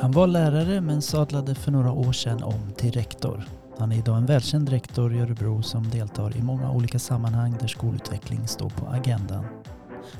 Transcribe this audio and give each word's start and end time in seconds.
Han 0.00 0.12
var 0.12 0.26
lärare 0.26 0.80
men 0.80 1.02
sadlade 1.02 1.54
för 1.54 1.70
några 1.70 1.92
år 1.92 2.12
sedan 2.12 2.42
om 2.42 2.72
till 2.76 2.92
rektor. 2.92 3.44
Han 3.78 3.92
är 3.92 3.96
idag 3.96 4.16
en 4.16 4.26
välkänd 4.26 4.68
rektor 4.68 5.14
i 5.14 5.20
Örebro 5.20 5.62
som 5.62 5.90
deltar 5.90 6.36
i 6.36 6.42
många 6.42 6.70
olika 6.72 6.98
sammanhang 6.98 7.56
där 7.60 7.66
skolutveckling 7.66 8.48
står 8.48 8.70
på 8.70 8.86
agendan. 8.86 9.44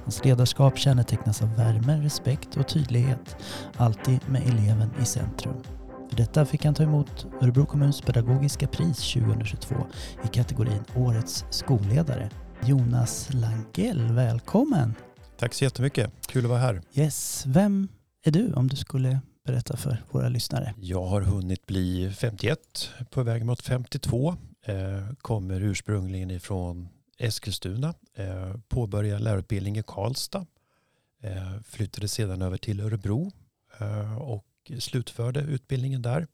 Hans 0.03 0.25
ledarskap 0.25 0.79
kännetecknas 0.79 1.43
av 1.43 1.57
värme, 1.57 2.01
respekt 2.01 2.57
och 2.57 2.69
tydlighet, 2.69 3.37
alltid 3.77 4.21
med 4.29 4.43
eleven 4.43 4.91
i 5.03 5.05
centrum. 5.05 5.63
För 6.09 6.17
detta 6.17 6.47
fick 6.47 6.65
han 6.65 6.75
ta 6.75 6.83
emot 6.83 7.27
Örebro 7.41 7.67
kommuns 7.67 8.01
pedagogiska 8.01 8.67
pris 8.67 9.13
2022 9.13 9.75
i 10.25 10.29
kategorin 10.29 10.85
Årets 10.97 11.45
skolledare. 11.51 12.31
Jonas 12.65 13.29
Langell, 13.33 14.13
välkommen! 14.13 14.95
Tack 15.41 15.55
så 15.55 15.65
jättemycket, 15.65 16.27
kul 16.27 16.45
att 16.45 16.51
vara 16.51 16.61
här. 16.61 16.83
Yes, 16.95 17.45
vem 17.47 17.89
är 18.23 18.31
du 18.31 18.53
om 18.53 18.69
du 18.69 18.77
skulle 18.77 19.21
berätta 19.45 19.77
för 19.77 20.03
våra 20.11 20.29
lyssnare? 20.29 20.75
Jag 20.79 21.07
har 21.07 21.21
hunnit 21.21 21.67
bli 21.67 22.11
51, 22.11 22.91
på 23.11 23.23
väg 23.23 23.45
mot 23.45 23.63
52. 23.63 24.37
Eh, 24.63 24.75
kommer 25.19 25.61
ursprungligen 25.61 26.31
ifrån 26.31 26.89
Eskilstuna, 27.19 27.95
eh, 28.15 28.55
påbörjade 28.69 29.25
lärarutbildning 29.25 29.79
i 29.79 29.83
Karlstad, 29.87 30.47
eh, 31.23 31.61
flyttade 31.65 32.09
sedan 32.09 32.43
över 32.43 32.57
till 32.57 32.81
Örebro 32.81 33.33
och 34.21 34.73
slutförde 34.79 35.41
utbildningen 35.41 36.03
där. 36.03 36.27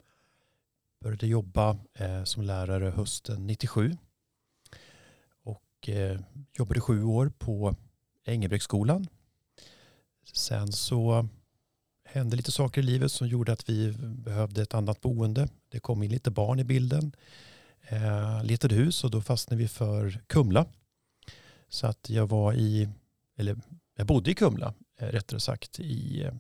Började 1.05 1.27
jobba 1.27 1.77
som 2.25 2.43
lärare 2.43 2.91
hösten 2.91 3.47
97 3.47 3.97
och 5.45 5.89
jobbade 6.59 6.81
sju 6.81 7.03
år 7.03 7.33
på 7.39 7.75
Engelbrektsskolan. 8.27 9.07
Sen 10.33 10.73
så 10.73 11.29
hände 12.05 12.37
lite 12.37 12.53
saker 12.53 12.81
i 12.81 12.85
livet 12.85 13.13
som 13.13 13.29
gjorde 13.29 13.53
att 13.53 13.69
vi 13.69 13.93
behövde 13.99 14.63
ett 14.63 14.75
annat 14.75 15.01
boende. 15.01 15.49
Det 15.69 15.81
kom 15.81 16.03
in 16.03 16.11
lite 16.11 16.31
barn 16.31 16.59
i 16.59 16.65
bilden. 16.65 17.13
Eh, 17.81 18.45
letade 18.45 18.75
hus 18.75 19.05
och 19.05 19.11
då 19.11 19.23
fastnade 19.23 19.63
vi 19.63 19.69
för 19.69 20.21
Kumla. 20.27 20.67
Så 21.69 21.87
att 21.87 22.11
jag 22.11 22.27
var 22.27 22.53
i, 22.53 22.89
eller 23.37 23.57
jag 23.97 24.07
bodde 24.07 24.31
i 24.31 24.35
Kumla 24.35 24.75
eh, 24.99 25.07
rättare 25.07 25.41
sagt 25.41 25.81
i 25.81 26.31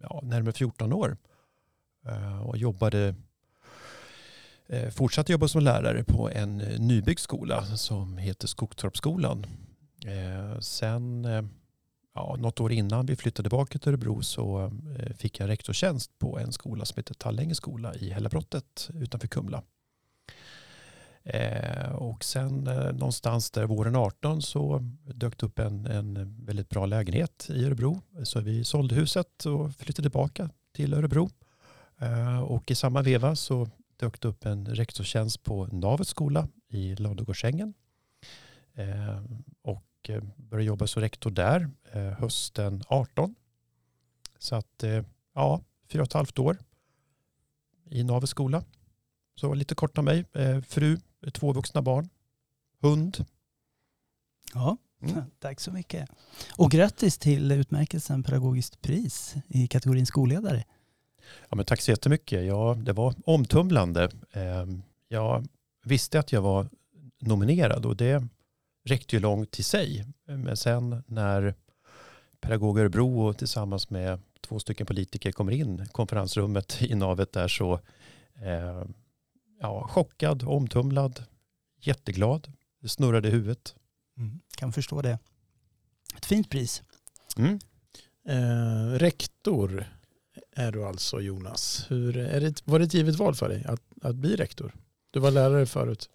ja, 0.00 0.20
närmare 0.22 0.52
14 0.52 0.92
år. 0.92 1.16
Eh, 2.06 2.40
och 2.40 2.56
jobbade 2.56 3.14
eh, 4.66 4.90
fortsatte 4.90 5.32
jobba 5.32 5.48
som 5.48 5.62
lärare 5.62 6.04
på 6.04 6.30
en 6.30 6.60
eh, 6.60 6.80
nybyggd 6.80 7.18
skola 7.18 7.64
som 7.64 8.18
heter 8.18 8.48
Skogtorpsskolan. 8.48 9.46
Eh, 10.06 10.58
sen 10.58 11.24
eh, 11.24 11.44
ja, 12.14 12.36
något 12.38 12.60
år 12.60 12.72
innan 12.72 13.06
vi 13.06 13.16
flyttade 13.16 13.48
tillbaka 13.48 13.78
till 13.78 13.88
Örebro 13.88 14.22
så 14.22 14.72
eh, 14.98 15.12
fick 15.16 15.40
jag 15.40 15.48
rektorstjänst 15.48 16.18
på 16.18 16.38
en 16.38 16.52
skola 16.52 16.84
som 16.84 16.96
heter 16.96 17.14
Tallänge 17.14 17.54
skola 17.54 17.94
i 17.94 18.10
Hällabrottet 18.10 18.90
utanför 18.94 19.28
Kumla. 19.28 19.62
Eh, 21.22 21.92
och 21.92 22.24
sen 22.24 22.66
eh, 22.66 22.92
någonstans 22.92 23.50
där 23.50 23.66
våren 23.66 23.96
18 23.96 24.42
så 24.42 24.78
dök 25.14 25.38
det 25.38 25.46
upp 25.46 25.58
en, 25.58 25.86
en 25.86 26.36
väldigt 26.44 26.68
bra 26.68 26.86
lägenhet 26.86 27.46
i 27.50 27.64
Örebro. 27.64 28.00
Så 28.24 28.40
vi 28.40 28.64
sålde 28.64 28.94
huset 28.94 29.46
och 29.46 29.74
flyttade 29.74 30.02
tillbaka 30.02 30.50
till 30.72 30.94
Örebro. 30.94 31.30
Eh, 31.98 32.40
och 32.40 32.70
i 32.70 32.74
samma 32.74 33.02
veva 33.02 33.36
så 33.36 33.68
dök 33.96 34.20
det 34.20 34.28
upp 34.28 34.46
en 34.46 34.66
rektorstjänst 34.66 35.42
på 35.42 35.66
Navets 35.66 36.10
skola 36.10 36.48
i 36.68 36.96
Ladugårdsängen. 36.96 37.74
Eh, 38.74 39.22
och 39.62 39.87
Eh, 40.02 40.22
började 40.36 40.64
jobba 40.64 40.86
som 40.86 41.02
rektor 41.02 41.30
där 41.30 41.70
eh, 41.92 42.02
hösten 42.02 42.82
18. 42.88 43.34
Så 44.38 44.54
att 44.56 44.82
eh, 44.82 45.04
ja, 45.34 45.60
fyra 45.88 46.02
och 46.02 46.08
ett 46.08 46.12
halvt 46.12 46.38
år 46.38 46.58
i 47.90 48.04
Navets 48.04 48.30
skola. 48.30 48.64
Så 49.34 49.54
lite 49.54 49.74
kort 49.74 49.98
om 49.98 50.04
mig. 50.04 50.24
Fru, 50.68 50.98
två 51.32 51.52
vuxna 51.52 51.82
barn, 51.82 52.08
hund. 52.80 53.24
Ja, 54.54 54.76
mm. 55.02 55.22
tack 55.38 55.60
så 55.60 55.70
mycket. 55.70 56.10
Och 56.56 56.70
grattis 56.70 57.18
till 57.18 57.52
utmärkelsen 57.52 58.22
Pedagogiskt 58.22 58.82
pris 58.82 59.34
i 59.48 59.68
kategorin 59.68 60.06
skolledare. 60.06 60.64
Ja, 61.48 61.56
men 61.56 61.64
tack 61.64 61.80
så 61.80 61.90
jättemycket. 61.90 62.46
Ja, 62.46 62.76
det 62.78 62.92
var 62.92 63.14
omtumlande. 63.24 64.10
Jag 65.08 65.46
visste 65.84 66.18
att 66.18 66.32
jag 66.32 66.42
var 66.42 66.68
nominerad 67.20 67.86
och 67.86 67.96
det 67.96 68.28
räckte 68.88 69.16
ju 69.16 69.20
långt 69.20 69.50
till 69.50 69.64
sig. 69.64 70.04
Men 70.24 70.56
sen 70.56 71.02
när 71.06 71.54
Pedagog 72.40 72.78
Örebro 72.78 73.32
tillsammans 73.32 73.90
med 73.90 74.20
två 74.40 74.58
stycken 74.58 74.86
politiker 74.86 75.32
kommer 75.32 75.52
in 75.52 75.80
i 75.80 75.86
konferensrummet 75.86 76.82
i 76.82 76.94
navet 76.94 77.32
där 77.32 77.48
så 77.48 77.74
eh, 78.42 78.84
ja, 79.60 79.88
chockad, 79.88 80.42
omtumlad, 80.42 81.24
jätteglad. 81.80 82.52
Det 82.80 82.88
snurrade 82.88 83.28
i 83.28 83.30
huvudet. 83.30 83.74
Mm, 84.18 84.40
kan 84.56 84.72
förstå 84.72 85.02
det. 85.02 85.18
Ett 86.16 86.26
fint 86.26 86.50
pris. 86.50 86.82
Mm. 87.36 87.58
Eh, 88.28 88.98
rektor 88.98 89.84
är 90.56 90.72
du 90.72 90.84
alltså 90.84 91.20
Jonas. 91.20 91.86
Hur, 91.88 92.16
är 92.16 92.40
det, 92.40 92.62
var 92.64 92.78
det 92.78 92.84
ett 92.84 92.94
givet 92.94 93.16
val 93.16 93.34
för 93.34 93.48
dig 93.48 93.64
att, 93.68 93.82
att 94.02 94.16
bli 94.16 94.36
rektor? 94.36 94.74
Du 95.10 95.20
var 95.20 95.30
lärare 95.30 95.66
förut 95.66 96.10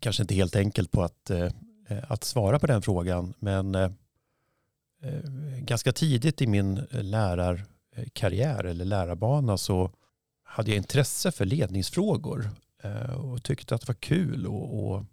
kanske 0.00 0.22
inte 0.22 0.34
helt 0.34 0.56
enkelt 0.56 0.90
på 0.90 1.02
att, 1.02 1.30
eh, 1.30 1.50
eh, 1.88 2.04
att 2.08 2.24
svara 2.24 2.58
på 2.58 2.66
den 2.66 2.82
frågan. 2.82 3.34
Men 3.38 3.74
eh, 3.74 3.90
eh 5.02 5.20
ganska 5.58 5.92
tidigt 5.92 6.42
i 6.42 6.46
min 6.46 6.78
eh, 6.78 7.02
lärarkarriär 7.02 8.64
eller 8.64 8.84
lärarbana 8.84 9.58
så 9.58 9.90
hade 10.42 10.70
jag 10.70 10.76
intresse 10.76 11.32
för 11.32 11.44
ledningsfrågor 11.44 12.50
och 13.16 13.42
tyckte 13.42 13.74
att 13.74 13.80
det 13.80 13.88
var 13.88 13.94
kul 13.94 14.46
att 14.46 15.06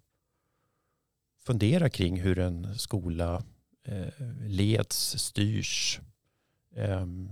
fundera 1.46 1.90
kring 1.90 2.20
hur 2.20 2.38
en 2.38 2.78
skola 2.78 3.42
leds, 4.40 5.18
styrs. 5.18 6.00
Ehm, 6.76 7.28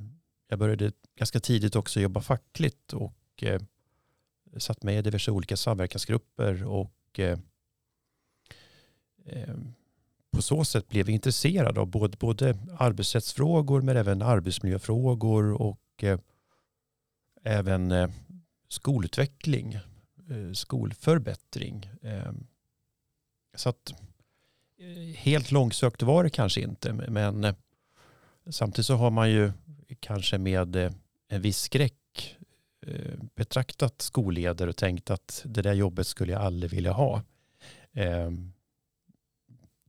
jag 0.48 0.58
började 0.58 0.92
ganska 1.16 1.40
tidigt 1.40 1.76
också 1.76 2.00
jobba 2.00 2.20
fackligt 2.20 2.92
och 2.92 3.44
satt 4.58 4.82
med 4.82 4.98
i 4.98 5.02
diverse 5.02 5.30
olika 5.30 5.56
samverkansgrupper 5.56 6.64
och 6.64 6.92
och 7.10 7.20
eh, 7.20 7.38
eh, 9.24 9.54
på 10.32 10.42
så 10.42 10.64
sätt 10.64 10.88
blev 10.88 11.06
vi 11.06 11.12
intresserade 11.12 11.80
av 11.80 11.86
både, 11.86 12.16
både 12.16 12.58
arbetsrättsfrågor 12.78 13.80
men 13.82 13.96
även 13.96 14.22
arbetsmiljöfrågor 14.22 15.62
och 15.62 15.80
eh, 16.02 16.18
även 17.42 17.90
eh, 17.90 18.10
skolutveckling, 18.68 19.74
eh, 19.74 20.52
skolförbättring. 20.54 21.90
Eh, 22.02 22.32
så 23.54 23.68
att 23.68 23.94
eh, 24.78 25.14
helt 25.16 25.50
långsökt 25.50 26.02
var 26.02 26.24
det 26.24 26.30
kanske 26.30 26.60
inte 26.60 26.92
men 26.92 27.44
eh, 27.44 27.54
samtidigt 28.50 28.86
så 28.86 28.94
har 28.94 29.10
man 29.10 29.30
ju 29.30 29.52
kanske 30.00 30.38
med 30.38 30.76
en 31.28 31.42
viss 31.42 31.58
skräck 31.58 31.99
Eh, 32.86 33.18
betraktat 33.34 34.02
skolledare 34.02 34.70
och 34.70 34.76
tänkt 34.76 35.10
att 35.10 35.42
det 35.44 35.62
där 35.62 35.72
jobbet 35.72 36.06
skulle 36.06 36.32
jag 36.32 36.42
aldrig 36.42 36.70
vilja 36.70 36.92
ha. 36.92 37.22
Ehm, 37.92 38.52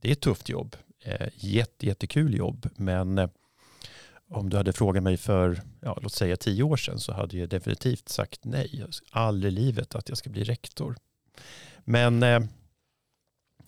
det 0.00 0.08
är 0.08 0.12
ett 0.12 0.20
tufft 0.20 0.48
jobb, 0.48 0.76
eh, 1.04 1.28
jätte, 1.34 1.86
jättekul 1.86 2.34
jobb, 2.34 2.68
men 2.76 3.18
eh, 3.18 3.30
om 4.28 4.50
du 4.50 4.56
hade 4.56 4.72
frågat 4.72 5.02
mig 5.02 5.16
för, 5.16 5.62
ja, 5.80 5.98
låt 6.02 6.12
säga 6.12 6.36
tio 6.36 6.62
år 6.62 6.76
sedan 6.76 6.98
så 6.98 7.12
hade 7.12 7.36
jag 7.36 7.48
definitivt 7.48 8.08
sagt 8.08 8.44
nej. 8.44 8.84
Aldrig 9.10 9.52
i 9.52 9.56
livet 9.56 9.94
att 9.94 10.08
jag 10.08 10.18
ska 10.18 10.30
bli 10.30 10.44
rektor. 10.44 10.96
Men 11.84 12.22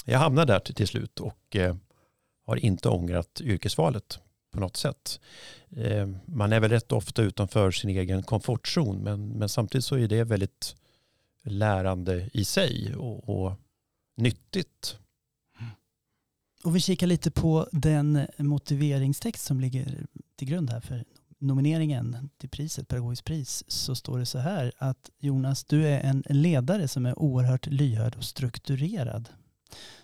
jag 0.04 0.18
hamnade 0.18 0.52
där 0.52 0.60
till, 0.60 0.88
slut 0.88 1.20
och 1.20 1.56
har 2.46 2.56
inte 2.56 2.88
ångrat 2.88 3.40
yrkesvalet 3.40 4.20
på 4.54 4.60
något 4.60 4.76
sätt. 4.76 5.20
Eh, 5.70 6.08
man 6.26 6.52
är 6.52 6.60
väl 6.60 6.70
rätt 6.70 6.92
ofta 6.92 7.22
utanför 7.22 7.70
sin 7.70 7.90
egen 7.90 8.22
komfortzon 8.22 8.96
men, 8.96 9.28
men 9.28 9.48
samtidigt 9.48 9.84
så 9.84 9.96
är 9.96 10.08
det 10.08 10.24
väldigt 10.24 10.76
lärande 11.42 12.30
i 12.32 12.44
sig 12.44 12.94
och, 12.96 13.28
och 13.28 13.52
nyttigt. 14.16 14.98
Och 16.64 16.76
vi 16.76 16.80
kikar 16.80 17.06
lite 17.06 17.30
på 17.30 17.68
den 17.72 18.26
motiveringstext 18.38 19.44
som 19.44 19.60
ligger 19.60 20.06
till 20.36 20.48
grund 20.48 20.70
här 20.70 20.80
för 20.80 21.04
nomineringen 21.38 22.30
till 22.38 22.48
priset, 22.48 22.88
pedagogiskt 22.88 23.24
pris, 23.24 23.64
så 23.68 23.94
står 23.94 24.18
det 24.18 24.26
så 24.26 24.38
här 24.38 24.72
att 24.78 25.10
Jonas, 25.18 25.64
du 25.64 25.86
är 25.86 26.00
en 26.00 26.22
ledare 26.28 26.88
som 26.88 27.06
är 27.06 27.18
oerhört 27.18 27.66
lyhörd 27.66 28.16
och 28.16 28.24
strukturerad. 28.24 29.28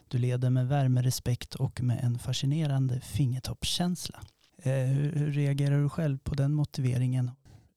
Du 0.09 0.19
leder 0.19 0.51
med 0.51 0.69
värme, 0.69 1.03
respekt 1.03 1.55
och 1.55 1.83
med 1.83 2.05
en 2.05 2.19
fascinerande 2.19 3.01
fingertoppskänsla. 3.01 4.21
Eh, 4.63 4.73
hur, 4.73 5.13
hur 5.13 5.33
reagerar 5.33 5.79
du 5.83 5.89
själv 5.89 6.19
på 6.19 6.35
den 6.35 6.55
motiveringen? 6.55 7.31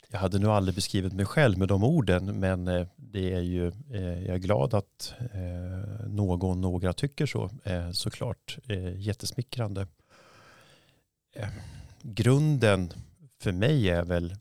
Jag 0.09 0.19
hade 0.19 0.39
nog 0.39 0.51
aldrig 0.51 0.75
beskrivit 0.75 1.13
mig 1.13 1.25
själv 1.25 1.57
med 1.57 1.67
de 1.67 1.83
orden 1.83 2.39
men 2.39 2.67
eh, 2.67 2.87
det 2.95 3.33
är 3.33 3.41
ju, 3.41 3.67
eh, 3.67 4.23
jag 4.25 4.35
är 4.35 4.37
glad 4.37 4.73
att 4.73 5.13
någon, 6.07 6.61
några 6.61 6.93
tycker 6.93 7.25
så 7.25 7.49
såklart. 7.93 8.57
Jättesmickrande. 8.95 9.87
grunden 12.01 12.93
för 13.39 13.51
mig 13.51 13.89
är 13.89 14.03
väl 14.03 14.35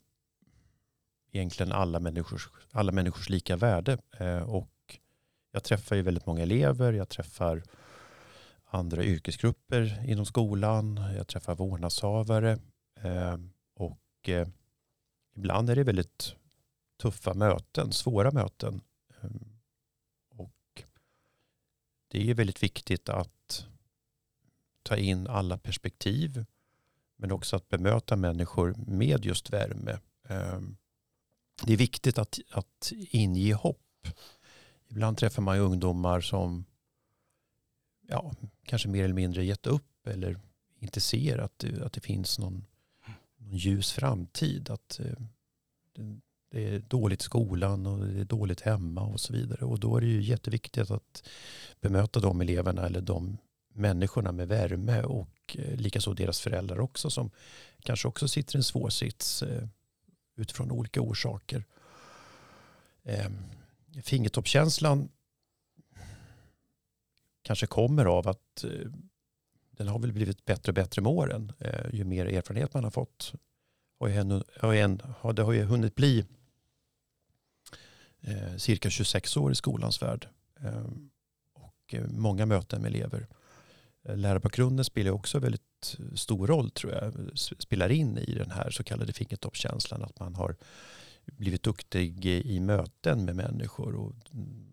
egentligen 1.31 1.71
alla 1.71 1.99
människors, 1.99 2.49
alla 2.71 2.91
människors 2.91 3.29
lika 3.29 3.55
värde. 3.55 3.97
Och 4.45 4.69
jag 5.51 5.63
träffar 5.63 5.95
ju 5.95 6.01
väldigt 6.01 6.25
många 6.25 6.43
elever, 6.43 6.93
jag 6.93 7.09
träffar 7.09 7.63
andra 8.73 9.03
yrkesgrupper 9.03 10.03
inom 10.07 10.25
skolan, 10.25 10.99
jag 11.17 11.27
träffar 11.27 11.55
vårdnadshavare 11.55 12.59
eh, 13.01 13.37
och 13.75 14.29
eh, 14.29 14.47
ibland 15.35 15.69
är 15.69 15.75
det 15.75 15.83
väldigt 15.83 16.35
tuffa 17.01 17.33
möten, 17.33 17.91
svåra 17.91 18.31
möten. 18.31 18.81
Eh, 19.21 19.29
och 20.29 20.83
det 22.07 22.29
är 22.29 22.33
väldigt 22.33 22.63
viktigt 22.63 23.09
att 23.09 23.67
ta 24.83 24.97
in 24.97 25.27
alla 25.27 25.57
perspektiv 25.57 26.45
men 27.15 27.31
också 27.31 27.55
att 27.55 27.69
bemöta 27.69 28.15
människor 28.15 28.75
med 28.77 29.25
just 29.25 29.49
värme. 29.49 29.99
Eh, 30.29 30.59
det 31.63 31.73
är 31.73 31.77
viktigt 31.77 32.17
att, 32.17 32.39
att 32.51 32.91
inge 32.95 33.53
hopp. 33.53 34.07
Ibland 34.87 35.17
träffar 35.17 35.41
man 35.41 35.59
ungdomar 35.59 36.21
som 36.21 36.65
ja, 38.13 38.33
kanske 38.65 38.87
mer 38.87 39.03
eller 39.03 39.13
mindre 39.13 39.45
gett 39.45 39.67
upp 39.67 40.07
eller 40.07 40.39
inte 40.79 41.01
ser 41.01 41.37
att 41.37 41.59
det, 41.59 41.85
att 41.85 41.93
det 41.93 42.01
finns 42.01 42.39
någon, 42.39 42.65
någon 43.37 43.57
ljus 43.57 43.91
framtid. 43.91 44.69
Att 44.69 44.99
eh, 44.99 45.17
det, 45.93 46.19
det 46.51 46.75
är 46.75 46.79
dåligt 46.79 47.21
i 47.21 47.23
skolan 47.23 47.85
och 47.85 48.07
det 48.07 48.19
är 48.19 48.25
dåligt 48.25 48.61
hemma 48.61 49.01
och 49.01 49.19
så 49.19 49.33
vidare. 49.33 49.65
Och 49.65 49.79
då 49.79 49.97
är 49.97 50.01
det 50.01 50.07
ju 50.07 50.21
jätteviktigt 50.21 50.91
att 50.91 51.29
bemöta 51.81 52.19
de 52.19 52.41
eleverna 52.41 52.85
eller 52.85 53.01
de 53.01 53.37
människorna 53.73 54.31
med 54.31 54.47
värme 54.47 55.01
och 55.03 55.57
eh, 55.59 55.75
likaså 55.75 56.13
deras 56.13 56.39
föräldrar 56.39 56.79
också 56.79 57.09
som 57.09 57.31
kanske 57.83 58.07
också 58.07 58.27
sitter 58.27 58.55
i 58.55 58.57
en 58.57 58.63
svår 58.63 58.89
sits 58.89 59.43
eh, 59.43 59.67
utifrån 60.35 60.71
olika 60.71 61.01
orsaker. 61.01 61.63
Ehm, 63.03 63.37
Fingertoppskänslan 64.03 65.09
kanske 67.43 67.67
kommer 67.67 68.05
av 68.05 68.27
att 68.27 68.63
eh, 68.63 68.91
den 69.71 69.87
har 69.87 69.99
väl 69.99 70.13
blivit 70.13 70.45
bättre 70.45 70.69
och 70.69 70.73
bättre 70.73 71.01
med 71.01 71.11
åren 71.11 71.51
eh, 71.59 71.93
ju 71.93 72.03
mer 72.03 72.25
erfarenhet 72.25 72.73
man 72.73 72.83
har 72.83 72.91
fått. 72.91 73.33
Och 73.97 74.09
det 75.35 75.43
har 75.43 75.53
ju 75.53 75.63
hunnit 75.63 75.95
bli 75.95 76.25
eh, 78.21 78.55
cirka 78.57 78.89
26 78.89 79.37
år 79.37 79.51
i 79.51 79.55
skolans 79.55 80.01
värld 80.01 80.27
ehm, 80.59 81.09
och 81.53 81.95
många 82.07 82.45
möten 82.45 82.81
med 82.81 82.95
elever. 82.95 83.27
Lärarbakgrunden 84.03 84.85
spelar 84.85 85.11
också 85.11 85.39
väldigt 85.39 85.97
stor 86.15 86.47
roll 86.47 86.71
tror 86.71 86.93
jag. 86.93 87.13
Spelar 87.37 87.91
in 87.91 88.17
i 88.17 88.33
den 88.33 88.51
här 88.51 88.69
så 88.69 88.83
kallade 88.83 89.13
fingertoppskänslan. 89.13 90.03
Att 90.03 90.19
man 90.19 90.35
har 90.35 90.55
blivit 91.25 91.63
duktig 91.63 92.25
i 92.25 92.59
möten 92.59 93.25
med 93.25 93.35
människor 93.35 93.95
och 93.95 94.13
mm, 94.33 94.72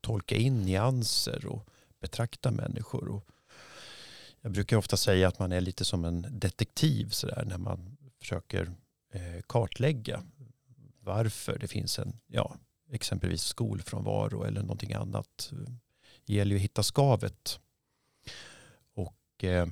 tolka 0.00 0.36
in 0.36 0.62
nyanser 0.62 1.46
och 1.46 1.68
betrakta 2.00 2.50
människor. 2.50 3.08
Och 3.08 3.28
jag 4.40 4.52
brukar 4.52 4.76
ofta 4.76 4.96
säga 4.96 5.28
att 5.28 5.38
man 5.38 5.52
är 5.52 5.60
lite 5.60 5.84
som 5.84 6.04
en 6.04 6.26
detektiv 6.30 7.10
så 7.10 7.26
där, 7.26 7.44
när 7.44 7.58
man 7.58 7.96
försöker 8.18 8.72
eh, 9.12 9.42
kartlägga 9.46 10.22
varför 11.00 11.58
det 11.58 11.68
finns 11.68 11.98
en, 11.98 12.20
ja, 12.26 12.56
exempelvis 12.90 13.42
skolfrånvaro 13.42 14.44
eller 14.44 14.60
någonting 14.60 14.92
annat. 14.92 15.52
Det 16.24 16.34
gäller 16.34 16.50
ju 16.50 16.56
att 16.56 16.62
hitta 16.62 16.82
skavet. 16.82 17.60
Och 18.94 19.44
eh, 19.44 19.66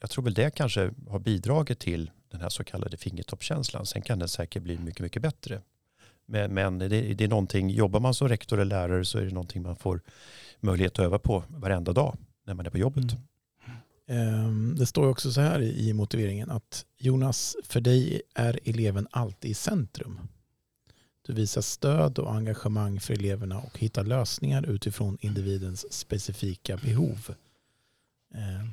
jag 0.00 0.10
tror 0.10 0.24
väl 0.24 0.34
det 0.34 0.50
kanske 0.50 0.94
har 1.08 1.18
bidragit 1.18 1.78
till 1.78 2.10
den 2.28 2.40
här 2.40 2.48
så 2.48 2.64
kallade 2.64 2.96
fingertoppskänslan. 2.96 3.86
Sen 3.86 4.02
kan 4.02 4.18
den 4.18 4.28
säkert 4.28 4.62
bli 4.62 4.78
mycket, 4.78 5.00
mycket 5.00 5.22
bättre. 5.22 5.62
Men, 6.30 6.54
men 6.54 6.78
det, 6.78 6.88
det, 6.88 7.24
är 7.24 7.28
någonting, 7.28 7.70
jobbar 7.70 8.00
man 8.00 8.14
som 8.14 8.28
rektor 8.28 8.60
eller 8.60 8.76
lärare 8.76 9.04
så 9.04 9.18
är 9.18 9.24
det 9.24 9.30
någonting 9.30 9.62
man 9.62 9.76
får 9.76 10.00
möjlighet 10.60 10.92
att 10.92 11.04
öva 11.04 11.18
på 11.18 11.44
varenda 11.48 11.92
dag 11.92 12.16
när 12.46 12.54
man 12.54 12.66
är 12.66 12.70
på 12.70 12.78
jobbet. 12.78 13.04
Mm. 13.04 13.22
Ehm, 14.08 14.74
det 14.78 14.86
står 14.86 15.08
också 15.08 15.32
så 15.32 15.40
här 15.40 15.62
i 15.62 15.92
motiveringen 15.92 16.50
att 16.50 16.86
Jonas, 16.98 17.56
för 17.62 17.80
dig 17.80 18.22
är 18.34 18.60
eleven 18.64 19.08
alltid 19.10 19.50
i 19.50 19.54
centrum. 19.54 20.20
Du 21.26 21.32
visar 21.32 21.60
stöd 21.60 22.18
och 22.18 22.34
engagemang 22.34 23.00
för 23.00 23.14
eleverna 23.14 23.58
och 23.58 23.78
hittar 23.78 24.04
lösningar 24.04 24.70
utifrån 24.70 25.18
individens 25.20 25.92
specifika 25.92 26.76
behov. 26.76 27.34
Ehm, 28.34 28.70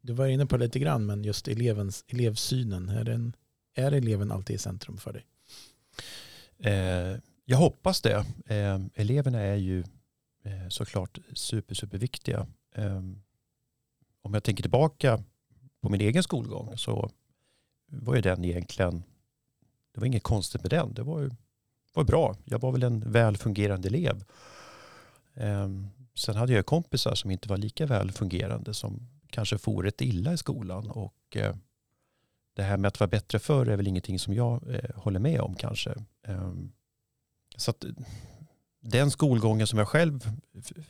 du 0.00 0.12
var 0.12 0.26
inne 0.26 0.46
på 0.46 0.56
lite 0.56 0.78
grann, 0.78 1.06
men 1.06 1.24
just 1.24 1.48
elevens, 1.48 2.04
elevsynen, 2.08 2.88
är, 2.88 3.04
den, 3.04 3.32
är 3.74 3.92
eleven 3.92 4.32
alltid 4.32 4.56
i 4.56 4.58
centrum 4.58 4.96
för 4.96 5.12
dig? 5.12 5.24
Eh, 6.62 7.18
jag 7.44 7.56
hoppas 7.56 8.02
det. 8.02 8.24
Eh, 8.46 8.78
eleverna 8.94 9.40
är 9.40 9.56
ju 9.56 9.80
eh, 10.42 10.68
såklart 10.68 11.18
super, 11.32 11.74
superviktiga. 11.74 12.46
Eh, 12.74 13.02
om 14.22 14.34
jag 14.34 14.44
tänker 14.44 14.62
tillbaka 14.62 15.22
på 15.80 15.88
min 15.88 16.00
egen 16.00 16.22
skolgång 16.22 16.76
så 16.76 17.10
var 17.86 18.14
ju 18.14 18.20
den 18.20 18.44
egentligen, 18.44 19.02
det 19.94 20.00
var 20.00 20.06
inget 20.06 20.22
konstigt 20.22 20.62
med 20.62 20.70
den. 20.70 20.94
Det 20.94 21.02
var 21.02 21.20
ju 21.20 21.30
var 21.94 22.04
bra. 22.04 22.36
Jag 22.44 22.58
var 22.58 22.72
väl 22.72 22.82
en 22.82 23.12
väl 23.12 23.36
fungerande 23.36 23.88
elev. 23.88 24.24
Eh, 25.34 25.68
sen 26.14 26.36
hade 26.36 26.52
jag 26.52 26.66
kompisar 26.66 27.14
som 27.14 27.30
inte 27.30 27.48
var 27.48 27.56
lika 27.56 27.86
väl 27.86 28.12
fungerande 28.12 28.74
som 28.74 29.08
kanske 29.30 29.58
for 29.58 29.82
rätt 29.82 30.00
illa 30.00 30.32
i 30.32 30.36
skolan. 30.36 30.90
Och 30.90 31.36
eh, 31.36 31.56
det 32.54 32.62
här 32.62 32.76
med 32.76 32.88
att 32.88 33.00
vara 33.00 33.08
bättre 33.08 33.38
förr 33.38 33.66
är 33.66 33.76
väl 33.76 33.86
ingenting 33.86 34.18
som 34.18 34.34
jag 34.34 34.74
eh, 34.74 34.90
håller 34.94 35.20
med 35.20 35.40
om 35.40 35.54
kanske. 35.54 35.90
Eh, 36.26 36.52
så 37.56 37.70
att 37.70 37.84
eh, 37.84 37.90
den 38.80 39.10
skolgången 39.10 39.66
som 39.66 39.78
jag 39.78 39.88
själv 39.88 40.30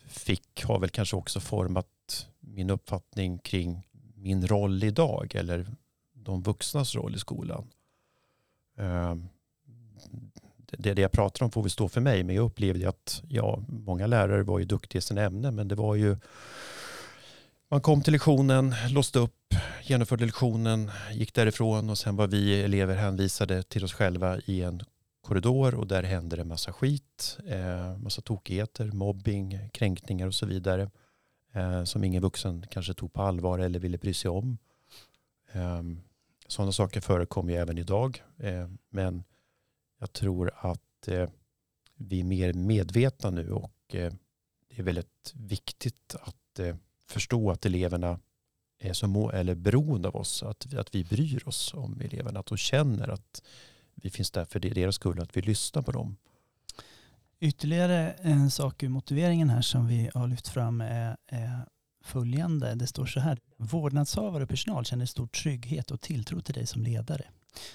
fick 0.06 0.64
har 0.64 0.78
väl 0.78 0.90
kanske 0.90 1.16
också 1.16 1.40
format 1.40 2.26
min 2.40 2.70
uppfattning 2.70 3.38
kring 3.38 3.86
min 4.14 4.46
roll 4.46 4.84
idag 4.84 5.34
eller 5.34 5.66
de 6.12 6.42
vuxnas 6.42 6.94
roll 6.94 7.14
i 7.14 7.18
skolan. 7.18 7.70
Ehm, 8.76 9.28
det, 10.56 10.94
det 10.94 11.02
jag 11.02 11.12
pratar 11.12 11.44
om 11.44 11.50
får 11.50 11.62
väl 11.62 11.70
stå 11.70 11.88
för 11.88 12.00
mig 12.00 12.22
men 12.22 12.34
jag 12.34 12.44
upplevde 12.44 12.88
att 12.88 13.22
ja, 13.28 13.62
många 13.68 14.06
lärare 14.06 14.42
var 14.42 14.58
ju 14.58 14.64
duktiga 14.64 14.98
i 14.98 15.02
sina 15.02 15.22
ämnen 15.22 15.54
men 15.54 15.68
det 15.68 15.74
var 15.74 15.94
ju 15.94 16.16
man 17.70 17.80
kom 17.80 18.02
till 18.02 18.12
lektionen, 18.12 18.74
låste 18.88 19.18
upp, 19.18 19.54
genomförde 19.90 20.24
lektionen, 20.24 20.90
gick 21.12 21.34
därifrån 21.34 21.90
och 21.90 21.98
sen 21.98 22.16
var 22.16 22.26
vi 22.26 22.62
elever 22.62 22.94
hänvisade 22.94 23.62
till 23.62 23.84
oss 23.84 23.92
själva 23.92 24.40
i 24.46 24.62
en 24.62 24.82
korridor 25.20 25.74
och 25.74 25.86
där 25.86 26.02
hände 26.02 26.36
det 26.36 26.44
massa 26.44 26.72
skit, 26.72 27.38
eh, 27.46 27.98
massa 27.98 28.22
tokigheter, 28.22 28.84
mobbing, 28.92 29.70
kränkningar 29.72 30.26
och 30.26 30.34
så 30.34 30.46
vidare 30.46 30.90
eh, 31.52 31.84
som 31.84 32.04
ingen 32.04 32.22
vuxen 32.22 32.66
kanske 32.70 32.94
tog 32.94 33.12
på 33.12 33.22
allvar 33.22 33.58
eller 33.58 33.78
ville 33.78 33.98
bry 33.98 34.14
sig 34.14 34.30
om. 34.30 34.58
Eh, 35.52 35.82
sådana 36.46 36.72
saker 36.72 37.00
förekommer 37.00 37.52
ju 37.52 37.58
även 37.58 37.78
idag 37.78 38.22
eh, 38.38 38.68
men 38.90 39.24
jag 39.98 40.12
tror 40.12 40.52
att 40.56 41.08
eh, 41.08 41.28
vi 41.96 42.20
är 42.20 42.24
mer 42.24 42.52
medvetna 42.52 43.30
nu 43.30 43.52
och 43.52 43.94
eh, 43.94 44.12
det 44.68 44.78
är 44.78 44.82
väldigt 44.82 45.32
viktigt 45.34 46.14
att 46.20 46.58
eh, 46.58 46.76
förstå 47.08 47.50
att 47.50 47.66
eleverna 47.66 48.18
är 48.80 48.92
så 48.92 49.08
må, 49.08 49.30
eller 49.30 49.54
beroende 49.54 50.08
av 50.08 50.16
oss, 50.16 50.42
att, 50.42 50.74
att 50.74 50.94
vi 50.94 51.04
bryr 51.04 51.48
oss 51.48 51.74
om 51.74 52.00
eleverna, 52.00 52.40
att 52.40 52.46
de 52.46 52.58
känner 52.58 53.08
att 53.08 53.42
vi 53.94 54.10
finns 54.10 54.30
där 54.30 54.44
för 54.44 54.60
deras 54.60 54.94
skull, 54.94 55.20
att 55.20 55.36
vi 55.36 55.42
lyssnar 55.42 55.82
på 55.82 55.92
dem. 55.92 56.16
Ytterligare 57.40 58.10
en 58.10 58.50
sak 58.50 58.82
i 58.82 58.88
motiveringen 58.88 59.50
här 59.50 59.62
som 59.62 59.86
vi 59.86 60.10
har 60.14 60.26
lyft 60.26 60.48
fram 60.48 60.80
är, 60.80 61.16
är 61.26 61.64
följande. 62.04 62.74
Det 62.74 62.86
står 62.86 63.06
så 63.06 63.20
här. 63.20 63.38
Vårdnadshavare 63.56 64.42
och 64.42 64.48
personal 64.48 64.84
känner 64.84 65.06
stor 65.06 65.26
trygghet 65.26 65.90
och 65.90 66.00
tilltro 66.00 66.40
till 66.40 66.54
dig 66.54 66.66
som 66.66 66.82
ledare. 66.82 67.24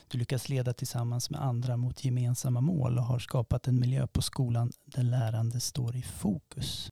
Du 0.08 0.18
lyckas 0.18 0.50
leda 0.50 0.74
tillsammans 0.74 1.30
med 1.30 1.42
andra 1.42 1.78
mot 1.78 2.06
gemensamma 2.06 2.62
mål 2.62 2.98
och 2.98 3.04
har 3.04 3.20
skapat 3.20 3.68
en 3.68 3.80
miljö 3.80 4.08
på 4.08 4.22
skolan 4.22 4.72
där 4.86 5.04
lärande 5.04 5.60
står 5.60 5.96
i 5.96 6.02
fokus. 6.02 6.90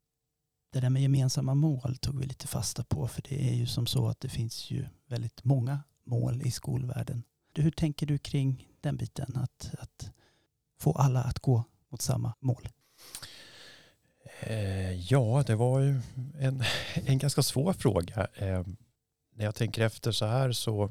Det 0.74 0.80
där 0.80 0.90
med 0.90 1.02
gemensamma 1.02 1.54
mål 1.54 1.98
tog 1.98 2.20
vi 2.20 2.26
lite 2.26 2.48
fasta 2.48 2.84
på 2.84 3.08
för 3.08 3.22
det 3.22 3.50
är 3.50 3.54
ju 3.54 3.68
som 3.68 3.88
så 3.88 4.08
att 4.08 4.20
det 4.20 4.30
finns 4.30 4.72
ju 4.72 4.86
väldigt 5.08 5.44
många 5.44 5.80
mål 6.06 6.42
i 6.42 6.52
skolvärlden. 6.52 7.24
Hur 7.56 7.72
tänker 7.72 8.06
du 8.06 8.18
kring 8.18 8.68
den 8.82 8.98
biten? 8.98 9.36
Att, 9.36 9.72
att 9.80 10.12
få 10.80 10.92
alla 10.92 11.24
att 11.24 11.40
gå 11.40 11.64
mot 11.90 12.02
samma 12.02 12.34
mål? 12.40 12.70
Eh, 14.40 14.92
ja, 15.12 15.44
det 15.48 15.56
var 15.56 15.80
ju 15.80 16.02
en, 16.40 16.64
en 16.94 17.18
ganska 17.18 17.44
svår 17.44 17.74
fråga. 17.74 18.28
Eh, 18.34 18.64
när 19.36 19.46
jag 19.46 19.56
tänker 19.56 19.82
efter 19.82 20.12
så 20.12 20.26
här 20.26 20.52
så 20.52 20.90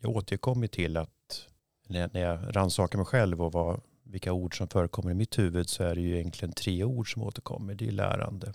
jag 0.00 0.16
återkommer 0.16 0.66
till 0.66 0.96
att 0.96 1.48
när 1.88 2.20
jag 2.20 2.56
rannsakar 2.56 2.98
mig 2.98 3.06
själv 3.06 3.42
och 3.42 3.52
vad, 3.52 3.80
vilka 4.04 4.32
ord 4.32 4.58
som 4.58 4.68
förekommer 4.68 5.10
i 5.10 5.14
mitt 5.14 5.38
huvud 5.38 5.68
så 5.68 5.84
är 5.84 5.94
det 5.94 6.00
ju 6.00 6.18
egentligen 6.18 6.52
tre 6.52 6.84
ord 6.84 7.12
som 7.12 7.22
återkommer. 7.22 7.74
Det 7.74 7.88
är 7.88 7.92
lärande, 7.92 8.54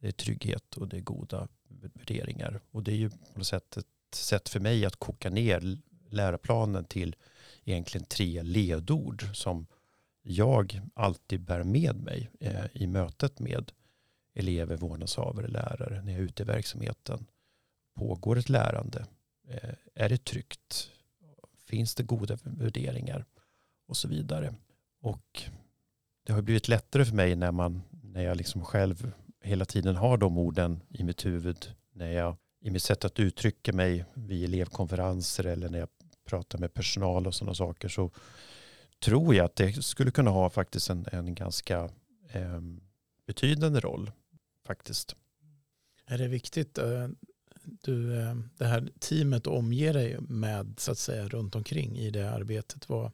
det 0.00 0.08
är 0.08 0.12
trygghet 0.12 0.76
och 0.76 0.88
det 0.88 0.96
är 0.96 1.00
goda 1.00 1.48
värderingar. 1.68 2.60
Och 2.70 2.82
det 2.82 2.92
är 2.92 2.96
ju 2.96 3.10
på 3.10 3.38
något 3.38 3.46
sätt 3.46 3.76
ett 3.76 3.86
sätt 4.14 4.48
för 4.48 4.60
mig 4.60 4.86
att 4.86 4.96
koka 4.96 5.30
ner 5.30 5.78
läroplanen 6.10 6.84
till 6.84 7.16
egentligen 7.64 8.04
tre 8.04 8.42
ledord 8.42 9.36
som 9.36 9.66
jag 10.22 10.80
alltid 10.94 11.40
bär 11.40 11.62
med 11.62 11.96
mig 11.96 12.30
eh, 12.40 12.64
i 12.72 12.86
mötet 12.86 13.38
med 13.38 13.72
elever, 14.34 14.76
vårdnadshavare, 14.76 15.48
lärare 15.48 16.02
när 16.02 16.12
jag 16.12 16.20
är 16.20 16.24
ute 16.24 16.42
i 16.42 16.46
verksamheten. 16.46 17.26
Pågår 17.94 18.38
ett 18.38 18.48
lärande? 18.48 19.06
Eh, 19.48 19.70
är 19.94 20.08
det 20.08 20.24
tryggt? 20.24 20.90
Finns 21.66 21.94
det 21.94 22.02
goda 22.02 22.38
värderingar? 22.42 23.24
Och 23.86 23.96
så 23.96 24.08
vidare. 24.08 24.54
Och 25.00 25.42
det 26.26 26.32
har 26.32 26.42
blivit 26.42 26.68
lättare 26.68 27.04
för 27.04 27.14
mig 27.14 27.36
när, 27.36 27.52
man, 27.52 27.82
när 27.90 28.22
jag 28.22 28.36
liksom 28.36 28.64
själv 28.64 29.12
hela 29.48 29.64
tiden 29.64 29.96
har 29.96 30.16
de 30.16 30.38
orden 30.38 30.82
i 30.88 31.04
mitt 31.04 31.26
huvud. 31.26 31.72
När 31.92 32.12
jag 32.12 32.36
i 32.60 32.70
mitt 32.70 32.82
sätt 32.82 33.04
att 33.04 33.20
uttrycka 33.20 33.72
mig 33.72 34.04
vid 34.14 34.44
elevkonferenser 34.44 35.44
eller 35.44 35.68
när 35.68 35.78
jag 35.78 35.88
pratar 36.24 36.58
med 36.58 36.74
personal 36.74 37.26
och 37.26 37.34
sådana 37.34 37.54
saker 37.54 37.88
så 37.88 38.10
tror 39.00 39.34
jag 39.34 39.44
att 39.44 39.56
det 39.56 39.84
skulle 39.84 40.10
kunna 40.10 40.30
ha 40.30 40.50
faktiskt 40.50 40.90
en, 40.90 41.06
en 41.12 41.34
ganska 41.34 41.90
eh, 42.28 42.60
betydande 43.26 43.80
roll 43.80 44.10
faktiskt. 44.66 45.16
Är 46.06 46.18
det 46.18 46.28
viktigt, 46.28 46.78
eh, 46.78 47.08
du, 47.62 48.20
eh, 48.20 48.34
det 48.58 48.64
här 48.64 48.88
teamet 48.98 49.46
omger 49.46 49.94
dig 49.94 50.16
med 50.20 50.74
så 50.78 50.92
att 50.92 50.98
säga 50.98 51.28
runt 51.28 51.54
omkring 51.54 51.98
i 51.98 52.10
det 52.10 52.30
arbetet? 52.30 52.88
Vad, 52.88 53.04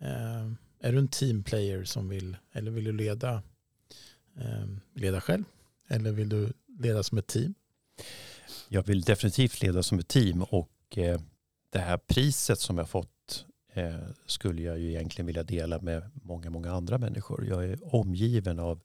eh, 0.00 0.46
är 0.80 0.92
du 0.92 0.98
en 0.98 1.08
teamplayer 1.08 1.84
som 1.84 2.08
vill, 2.08 2.36
eller 2.52 2.70
vill 2.70 2.84
du 2.84 2.92
leda, 2.92 3.42
Ehm, 4.38 4.80
leda 4.94 5.20
själv? 5.20 5.44
Eller 5.88 6.12
vill 6.12 6.28
du 6.28 6.52
leda 6.78 7.02
som 7.02 7.18
ett 7.18 7.26
team? 7.26 7.54
Jag 8.68 8.82
vill 8.82 9.00
definitivt 9.00 9.62
leda 9.62 9.82
som 9.82 9.98
ett 9.98 10.08
team 10.08 10.42
och 10.42 10.98
eh, 10.98 11.20
det 11.70 11.78
här 11.78 11.96
priset 11.96 12.60
som 12.60 12.78
jag 12.78 12.88
fått 12.88 13.46
eh, 13.72 13.98
skulle 14.26 14.62
jag 14.62 14.78
ju 14.78 14.88
egentligen 14.88 15.26
vilja 15.26 15.42
dela 15.42 15.80
med 15.80 16.10
många, 16.14 16.50
många 16.50 16.72
andra 16.72 16.98
människor. 16.98 17.46
Jag 17.46 17.64
är 17.64 17.94
omgiven 17.94 18.58
av 18.58 18.80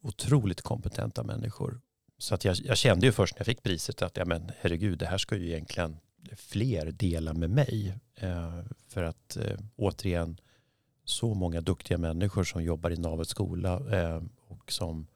otroligt 0.00 0.62
kompetenta 0.62 1.22
människor. 1.22 1.80
Så 2.18 2.34
att 2.34 2.44
jag, 2.44 2.56
jag, 2.56 2.76
kände 2.76 3.06
ju 3.06 3.12
först 3.12 3.34
när 3.34 3.40
jag 3.40 3.46
fick 3.46 3.62
priset 3.62 4.02
att 4.02 4.16
ja, 4.16 4.24
men, 4.24 4.50
herregud, 4.60 4.98
det 4.98 5.06
här 5.06 5.18
ska 5.18 5.36
ju 5.36 5.46
egentligen 5.46 5.96
fler 6.36 6.90
dela 6.90 7.34
med 7.34 7.50
mig. 7.50 7.94
Eh, 8.14 8.60
för 8.88 9.02
att 9.02 9.36
eh, 9.36 9.58
återigen, 9.76 10.40
så 11.04 11.34
många 11.34 11.60
duktiga 11.60 11.98
människor 11.98 12.44
som 12.44 12.62
jobbar 12.62 12.90
i 12.90 12.96
Navets 12.96 13.30
skola 13.30 14.00
eh, 14.00 14.22
och 14.50 14.72
som 14.72 15.06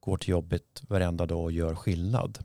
går 0.00 0.16
till 0.16 0.28
jobbet 0.28 0.82
varenda 0.88 1.26
dag 1.26 1.42
och 1.42 1.52
gör 1.52 1.74
skillnad. 1.74 2.38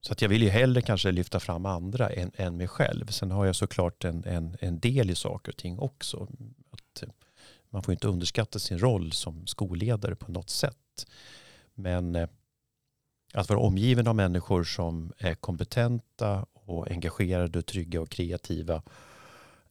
Så 0.00 0.12
att 0.12 0.22
jag 0.22 0.28
vill 0.28 0.42
ju 0.42 0.48
hellre 0.48 0.82
kanske 0.82 1.12
lyfta 1.12 1.40
fram 1.40 1.66
andra 1.66 2.10
än, 2.10 2.30
än 2.34 2.56
mig 2.56 2.68
själv. 2.68 3.06
Sen 3.06 3.30
har 3.30 3.46
jag 3.46 3.56
såklart 3.56 4.04
en, 4.04 4.24
en, 4.24 4.56
en 4.60 4.80
del 4.80 5.10
i 5.10 5.14
saker 5.14 5.52
och 5.52 5.56
ting 5.56 5.78
också. 5.78 6.28
Att 6.70 7.04
man 7.70 7.82
får 7.82 7.92
inte 7.92 8.08
underskatta 8.08 8.58
sin 8.58 8.78
roll 8.78 9.12
som 9.12 9.46
skolledare 9.46 10.16
på 10.16 10.32
något 10.32 10.50
sätt. 10.50 11.06
Men 11.74 12.16
eh, 12.16 12.28
att 13.34 13.48
vara 13.48 13.60
omgiven 13.60 14.06
av 14.06 14.16
människor 14.16 14.64
som 14.64 15.12
är 15.18 15.34
kompetenta 15.34 16.46
och 16.52 16.90
engagerade, 16.90 17.62
trygga 17.62 18.00
och 18.00 18.08
kreativa 18.08 18.82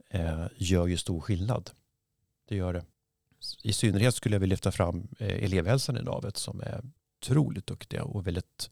eh, 0.09 0.45
gör 0.57 0.87
ju 0.87 0.97
stor 0.97 1.21
skillnad. 1.21 1.71
Det 2.47 2.55
gör 2.55 2.73
det. 2.73 2.85
I 3.61 3.73
synnerhet 3.73 4.15
skulle 4.15 4.35
jag 4.35 4.39
vilja 4.39 4.53
lyfta 4.53 4.71
fram 4.71 5.07
eh, 5.19 5.43
elevhälsan 5.43 5.97
i 5.97 6.01
navet 6.01 6.37
som 6.37 6.61
är 6.61 6.81
otroligt 7.21 7.67
duktiga 7.67 8.03
och 8.03 8.27
väldigt 8.27 8.69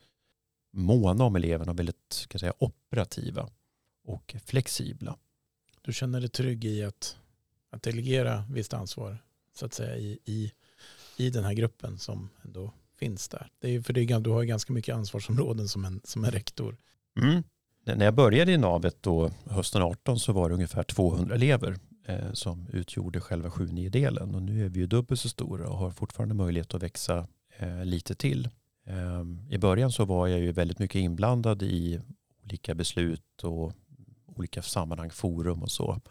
måna 0.73 1.23
om 1.23 1.35
eleverna 1.35 1.71
och 1.71 1.79
väldigt 1.79 2.13
ska 2.13 2.39
säga, 2.39 2.53
operativa 2.57 3.49
och 4.03 4.35
flexibla. 4.45 5.17
Du 5.81 5.93
känner 5.93 6.19
dig 6.19 6.29
trygg 6.29 6.65
i 6.65 6.83
att, 6.83 7.17
att 7.69 7.83
delegera 7.83 8.45
visst 8.49 8.73
ansvar 8.73 9.17
så 9.55 9.65
att 9.65 9.73
säga 9.73 9.97
i, 9.97 10.19
i, 10.25 10.51
i 11.17 11.29
den 11.29 11.43
här 11.43 11.53
gruppen 11.53 11.99
som 11.99 12.29
ändå 12.45 12.73
finns 12.95 13.29
där. 13.29 13.51
Det 13.59 13.69
är, 13.75 13.81
för 13.81 13.93
det 13.93 14.01
är, 14.01 14.19
du 14.19 14.29
har 14.29 14.41
ju 14.41 14.47
ganska 14.47 14.73
mycket 14.73 14.95
ansvarsområden 14.95 15.67
som 15.67 15.85
en, 15.85 16.01
som 16.03 16.23
en 16.23 16.31
rektor. 16.31 16.77
Mm. 17.21 17.43
När 17.85 18.05
jag 18.05 18.13
började 18.13 18.51
i 18.51 18.57
navet 18.57 19.03
då 19.03 19.31
hösten 19.45 19.81
18 19.81 20.19
så 20.19 20.33
var 20.33 20.49
det 20.49 20.55
ungefär 20.55 20.83
200 20.83 21.35
elever 21.35 21.79
eh, 22.05 22.33
som 22.33 22.67
utgjorde 22.71 23.21
själva 23.21 23.49
7-9-delen 23.49 24.35
och 24.35 24.41
nu 24.41 24.65
är 24.65 24.69
vi 24.69 24.79
ju 24.79 24.87
dubbelt 24.87 25.19
så 25.19 25.29
stora 25.29 25.69
och 25.69 25.77
har 25.77 25.91
fortfarande 25.91 26.35
möjlighet 26.35 26.73
att 26.73 26.83
växa 26.83 27.27
eh, 27.57 27.85
lite 27.85 28.15
till. 28.15 28.49
Eh, 28.85 29.23
I 29.49 29.57
början 29.57 29.91
så 29.91 30.05
var 30.05 30.27
jag 30.27 30.39
ju 30.39 30.51
väldigt 30.51 30.79
mycket 30.79 30.99
inblandad 30.99 31.63
i 31.63 32.01
olika 32.43 32.75
beslut 32.75 33.43
och 33.43 33.73
olika 34.25 34.61
sammanhang, 34.61 35.09
forum 35.09 35.63
och 35.63 35.71
så. 35.71 36.01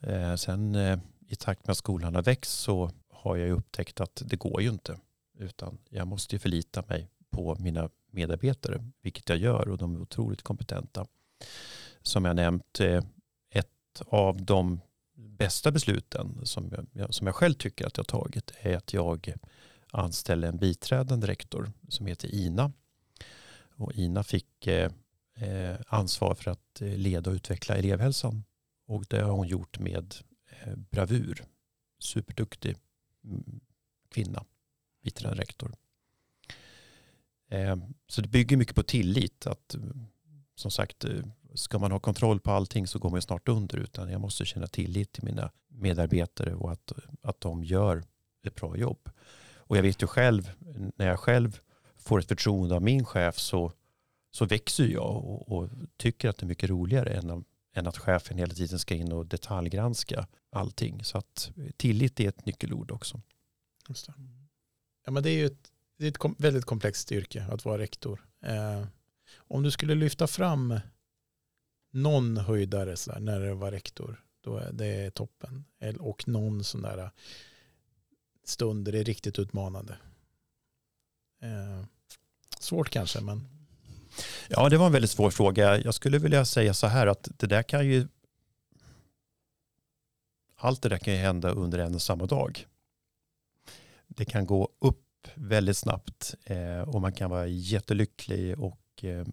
Eh, 0.00 0.34
sen 0.34 0.74
eh, 0.74 0.98
i 1.28 1.36
takt 1.36 1.66
med 1.66 1.72
att 1.72 1.78
skolan 1.78 2.14
har 2.14 2.22
växt 2.22 2.60
så 2.60 2.90
har 3.10 3.36
jag 3.36 3.46
ju 3.46 3.54
upptäckt 3.54 4.00
att 4.00 4.22
det 4.26 4.36
går 4.36 4.62
ju 4.62 4.68
inte. 4.68 4.98
Utan 5.38 5.78
jag 5.88 6.06
måste 6.06 6.34
ju 6.34 6.38
förlita 6.38 6.82
mig 6.88 7.08
på 7.30 7.56
mina 7.58 7.90
medarbetare, 8.10 8.84
vilket 9.02 9.28
jag 9.28 9.38
gör 9.38 9.68
och 9.68 9.78
de 9.78 9.96
är 9.96 10.00
otroligt 10.00 10.42
kompetenta. 10.42 11.06
Som 12.02 12.24
jag 12.24 12.36
nämnt, 12.36 12.80
eh, 12.80 13.04
ett 13.50 14.02
av 14.06 14.42
de 14.42 14.80
bästa 15.38 15.70
besluten 15.70 16.40
som 16.46 16.88
jag, 16.92 17.14
som 17.14 17.26
jag 17.26 17.36
själv 17.36 17.54
tycker 17.54 17.86
att 17.86 17.96
jag 17.96 18.04
har 18.04 18.20
tagit 18.20 18.52
är 18.60 18.76
att 18.76 18.92
jag 18.92 19.34
anställde 19.90 20.48
en 20.48 20.58
biträdande 20.58 21.26
rektor 21.26 21.72
som 21.88 22.06
heter 22.06 22.34
Ina. 22.34 22.72
Och 23.76 23.92
Ina 23.92 24.22
fick 24.22 24.66
eh, 24.66 24.92
eh 25.34 25.76
ansvar 25.86 26.34
för 26.34 26.50
att 26.50 26.80
eh, 26.80 26.96
leda 26.96 27.30
och 27.30 27.34
utveckla 27.34 27.76
elevhälsan. 27.76 28.44
Och 28.86 29.04
det 29.08 29.20
har 29.20 29.30
hon 29.30 29.48
gjort 29.48 29.78
med 29.78 30.14
eh, 30.50 30.76
bravur. 30.76 31.44
Superduktig 31.98 32.76
mm, 33.24 33.60
kvinna 34.10 34.44
biträdande 35.02 35.42
rektor. 35.42 35.74
Eh, 37.48 37.76
så 38.08 38.20
det 38.20 38.28
bygger 38.28 38.56
mycket 38.56 38.74
på 38.74 38.82
tillit. 38.82 39.46
Att, 39.46 39.76
som 40.54 40.70
sagt, 40.70 41.04
ska 41.58 41.78
man 41.78 41.92
ha 41.92 41.98
kontroll 41.98 42.40
på 42.40 42.50
allting 42.50 42.86
så 42.86 42.98
går 42.98 43.10
man 43.10 43.22
snart 43.22 43.48
under. 43.48 43.78
Utan 43.78 44.10
jag 44.10 44.20
måste 44.20 44.44
känna 44.44 44.66
tillit 44.66 45.12
till 45.12 45.24
mina 45.24 45.50
medarbetare 45.68 46.54
och 46.54 46.72
att, 46.72 46.92
att 47.22 47.40
de 47.40 47.64
gör 47.64 48.04
ett 48.46 48.54
bra 48.54 48.76
jobb. 48.76 49.10
Och 49.56 49.76
jag 49.76 49.82
vet 49.82 50.02
ju 50.02 50.06
själv, 50.06 50.50
när 50.96 51.06
jag 51.06 51.20
själv 51.20 51.60
får 51.96 52.18
ett 52.18 52.28
förtroende 52.28 52.74
av 52.74 52.82
min 52.82 53.04
chef 53.04 53.38
så, 53.38 53.72
så 54.30 54.44
växer 54.44 54.84
jag 54.84 55.16
och, 55.16 55.52
och 55.52 55.70
tycker 55.96 56.28
att 56.28 56.36
det 56.36 56.44
är 56.44 56.48
mycket 56.48 56.70
roligare 56.70 57.10
än, 57.10 57.44
än 57.74 57.86
att 57.86 57.98
chefen 57.98 58.38
hela 58.38 58.54
tiden 58.54 58.78
ska 58.78 58.94
in 58.94 59.12
och 59.12 59.26
detaljgranska 59.26 60.26
allting. 60.50 61.04
Så 61.04 61.18
att 61.18 61.50
tillit 61.76 62.20
är 62.20 62.28
ett 62.28 62.46
nyckelord 62.46 62.90
också. 62.90 63.20
Just 63.88 64.06
det. 64.06 64.14
Ja, 65.04 65.12
men 65.12 65.22
det 65.22 65.30
är 65.30 65.36
ju 65.36 65.46
ett, 65.46 65.72
det 65.98 66.04
är 66.04 66.08
ett 66.08 66.18
kom, 66.18 66.34
väldigt 66.38 66.64
komplext 66.64 67.12
yrke 67.12 67.46
att 67.50 67.64
vara 67.64 67.78
rektor. 67.78 68.26
Eh, 68.42 68.86
om 69.36 69.62
du 69.62 69.70
skulle 69.70 69.94
lyfta 69.94 70.26
fram 70.26 70.80
någon 72.02 72.36
höjdare 72.36 72.96
så 72.96 73.12
där, 73.12 73.20
när 73.20 73.40
det 73.40 73.54
var 73.54 73.70
rektor, 73.70 74.24
då 74.40 74.56
är 74.56 74.72
det 74.72 75.10
toppen. 75.10 75.64
Och 76.00 76.28
någon 76.28 76.64
sån 76.64 76.82
där 76.82 76.98
äh, 76.98 77.10
stund 78.44 78.84
där 78.84 78.92
det 78.92 78.98
är 78.98 79.04
riktigt 79.04 79.38
utmanande. 79.38 79.96
Eh, 81.42 81.84
svårt 82.60 82.90
kanske, 82.90 83.20
men. 83.20 83.48
Ja, 84.48 84.68
det 84.68 84.76
var 84.76 84.86
en 84.86 84.92
väldigt 84.92 85.10
svår 85.10 85.30
fråga. 85.30 85.78
Jag 85.78 85.94
skulle 85.94 86.18
vilja 86.18 86.44
säga 86.44 86.74
så 86.74 86.86
här 86.86 87.06
att 87.06 87.28
det 87.36 87.46
där 87.46 87.62
kan 87.62 87.86
ju 87.86 88.08
allt 90.56 90.82
det 90.82 90.88
där 90.88 90.98
kan 90.98 91.14
ju 91.14 91.20
hända 91.20 91.50
under 91.50 91.78
en 91.78 91.94
och 91.94 92.02
samma 92.02 92.26
dag 92.26 92.66
det 94.08 94.24
kan 94.24 94.46
gå 94.46 94.68
upp 94.78 95.28
väldigt 95.34 95.76
snabbt 95.76 96.34
eh, 96.44 96.80
och 96.80 97.00
man 97.00 97.12
kan 97.12 97.30
vara 97.30 97.46
jättelycklig 97.46 98.60
och 98.60 99.04
eh, 99.04 99.26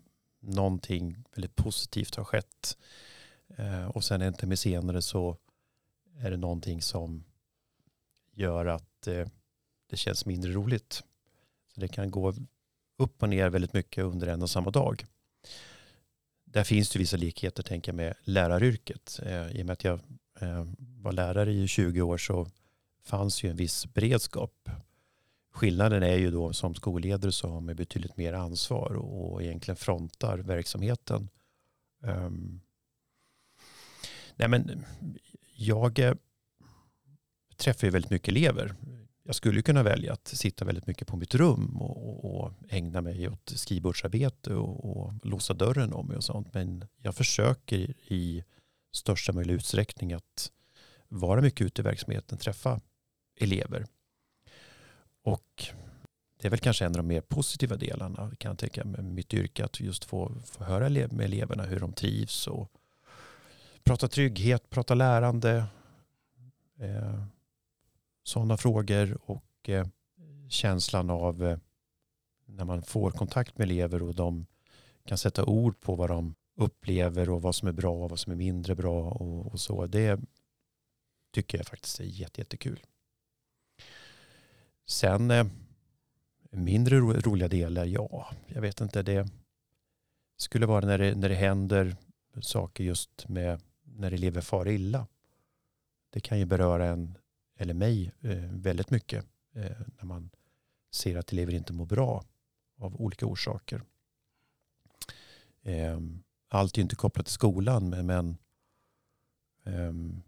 någonting 0.46 1.24
väldigt 1.36 1.56
positivt 1.56 2.16
har 2.16 2.24
skett. 2.24 2.78
Eh, 3.58 3.86
och 3.86 4.04
sen 4.04 4.22
en 4.22 4.34
timme 4.34 4.58
senare 4.58 5.02
så 5.02 5.38
är 6.18 6.32
det 6.32 6.38
någonting 6.38 6.82
som 6.82 7.24
gör 8.32 8.66
att 8.66 9.08
eh, 9.08 9.28
det 9.90 9.98
känns 9.98 10.25
mindre 10.25 10.52
roligt. 10.52 11.04
Så 11.74 11.80
det 11.80 11.88
kan 11.88 12.12
gå 12.12 12.34
upp 12.98 13.24
och 13.24 13.30
ner 13.30 13.50
väldigt 13.50 13.74
mycket 13.74 14.04
under 14.04 14.28
en 14.28 14.42
och 14.42 14.50
samma 14.50 14.72
dag. 14.72 15.06
Där 16.44 16.64
finns 16.64 16.90
det 16.90 17.00
vissa 17.00 17.18
likheter 17.18 17.64
tänker 17.64 17.92
jag 17.92 17.96
med 17.96 18.14
läraryrket. 18.24 19.20
Eh, 19.24 19.48
I 19.48 19.62
och 19.62 19.66
med 19.66 19.74
att 19.74 19.84
jag 19.84 20.00
var 20.78 21.12
lärare 21.12 21.54
i 21.54 21.68
20 21.68 22.02
år 22.02 22.18
så 22.18 22.48
fanns 23.04 23.44
ju 23.44 23.50
en 23.50 23.56
viss 23.56 23.94
beredskap. 23.94 24.70
Skillnaden 25.55 26.03
är 26.03 26.17
ju 26.17 26.31
då 26.31 26.53
som 26.53 26.75
skolledare 26.75 27.31
så 27.31 27.50
har 27.50 27.62
man 27.62 27.75
betydligt 27.75 28.17
mer 28.17 28.33
ansvar 28.33 28.95
och 28.95 29.43
egentligen 29.43 29.75
frontar 29.75 30.38
verksamheten. 30.38 31.29
Um, 32.01 32.62
nej 34.35 34.47
men 34.47 34.85
jag 35.55 36.00
eh, 36.00 36.13
träffar 37.57 37.88
ju 37.88 37.91
väldigt 37.91 38.12
mycket 38.12 38.27
elever. 38.27 38.75
jag 39.24 39.35
skulle 39.35 39.62
kunna 39.62 39.83
välja 39.83 40.13
att 40.13 40.27
sitta 40.27 40.65
väldigt 40.65 40.88
mycket 40.88 41.07
på 41.07 41.17
mitt 41.17 41.35
rum 41.35 41.81
och, 41.81 42.35
och 42.35 42.51
ägna 42.69 43.01
mig 43.01 43.29
åt 43.29 43.53
skrivbordsarbete 43.55 44.53
och, 44.55 44.97
och 44.97 45.13
låsa 45.24 45.53
dörren 45.53 45.93
om 45.93 46.07
mig 46.07 46.17
och 46.17 46.24
sånt. 46.24 46.53
Men 46.53 46.85
jag 46.97 47.15
försöker 47.15 47.93
i 48.07 48.43
största 48.93 49.33
möjliga 49.33 49.55
utsträckning 49.55 50.13
att 50.13 50.51
vara 51.07 51.41
mycket 51.41 51.65
ute 51.65 51.81
i 51.81 51.83
verksamheten, 51.83 52.38
träffa 52.38 52.81
elever. 53.39 53.85
Och 55.25 55.63
det 56.38 56.48
är 56.48 56.50
väl 56.50 56.60
kanske 56.60 56.86
en 56.86 56.91
av 56.91 56.98
de 56.98 57.08
mer 57.08 57.22
positiva 57.22 57.75
delarna 57.75 58.32
kan 58.38 58.50
jag 58.50 58.60
tänka 58.60 58.86
med 58.86 59.03
mitt 59.03 59.34
yrke 59.34 59.65
att 59.65 59.79
just 59.79 60.05
få, 60.05 60.32
få 60.46 60.63
höra 60.63 60.89
med 60.89 61.25
eleverna 61.25 61.63
hur 61.63 61.79
de 61.79 61.94
trivs 61.94 62.48
och 62.48 62.72
prata 63.84 64.08
trygghet, 64.08 64.70
prata 64.70 64.94
lärande, 64.94 65.65
eh, 66.79 67.24
sådana 68.24 68.58
frågor 68.58 69.17
och 69.22 69.70
eh, 69.70 69.88
känslan 70.50 71.10
av 71.10 71.46
eh, 71.46 71.58
när 72.46 72.65
man 72.65 72.82
får 72.82 73.12
kontakt 73.12 73.58
med 73.58 73.65
elever 73.65 74.03
och 74.03 74.15
de 74.15 74.46
kan 75.05 75.17
sätta 75.17 75.46
ord 75.46 75.79
på 75.79 75.96
vad 75.96 76.10
de 76.10 76.36
upplever 76.55 77.29
och 77.29 77.41
vad 77.41 77.55
som 77.55 77.67
är 77.67 77.72
bra 77.72 78.03
och 78.03 78.10
vad 78.10 78.20
som 78.20 78.32
är 78.32 78.38
mindre 78.38 78.75
bra 78.75 79.12
och, 79.12 79.53
och 79.53 79.60
så. 79.60 79.88
Det 79.88 80.20
tycker 81.32 81.58
jag 81.58 81.67
faktiskt 81.67 82.00
är 82.00 82.03
jätte, 82.03 82.41
jättekul. 82.41 82.79
Sen 84.86 85.32
eh, 85.32 85.48
mindre 86.50 86.98
ro, 86.98 87.13
roliga 87.13 87.48
delar, 87.48 87.86
ja, 87.86 88.27
jag 88.48 88.62
vet 88.62 88.82
inte. 88.82 89.04
Det 89.04 89.27
skulle 90.38 90.65
vara 90.65 90.86
när 90.86 90.98
det, 90.98 91.15
när 91.15 91.30
det 91.30 91.36
händer 91.36 91.96
saker 92.42 92.84
just 92.84 93.27
med 93.27 93.62
när 93.84 94.12
elever 94.12 94.42
far 94.42 94.68
illa. 94.68 95.08
Det 96.10 96.20
kan 96.20 96.39
ju 96.39 96.46
beröra 96.46 96.86
en 96.86 97.18
eller 97.58 97.74
mig 97.74 98.12
eh, 98.22 98.51
väldigt 98.51 98.89
mycket 98.89 99.25
eh, 99.56 99.80
när 99.98 100.06
man 100.06 100.30
ser 100.92 101.18
att 101.18 101.32
elever 101.32 101.54
inte 101.54 101.74
mår 101.74 101.86
bra 101.86 102.24
av 102.77 103.01
olika 103.01 103.25
orsaker. 103.25 103.82
Eh, 105.62 106.00
allt 106.48 106.77
är 106.77 106.82
inte 106.82 106.96
kopplat 106.96 107.25
till 107.25 107.34
skolan 107.34 107.89
men, 107.89 108.06
men 108.06 108.38
ehm, 109.63 110.22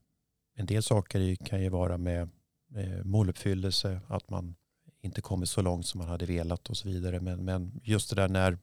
en 0.53 0.65
del 0.65 0.83
saker 0.83 1.35
kan 1.35 1.61
ju 1.61 1.69
vara 1.69 1.97
med 1.97 2.29
Eh, 2.75 3.03
måluppfyllelse, 3.03 4.01
att 4.07 4.29
man 4.29 4.55
inte 5.01 5.21
kommit 5.21 5.49
så 5.49 5.61
långt 5.61 5.85
som 5.85 5.99
man 5.99 6.07
hade 6.07 6.25
velat 6.25 6.69
och 6.69 6.77
så 6.77 6.87
vidare. 6.87 7.19
Men, 7.19 7.45
men 7.45 7.81
just 7.83 8.09
det 8.09 8.15
där 8.15 8.29
när 8.29 8.57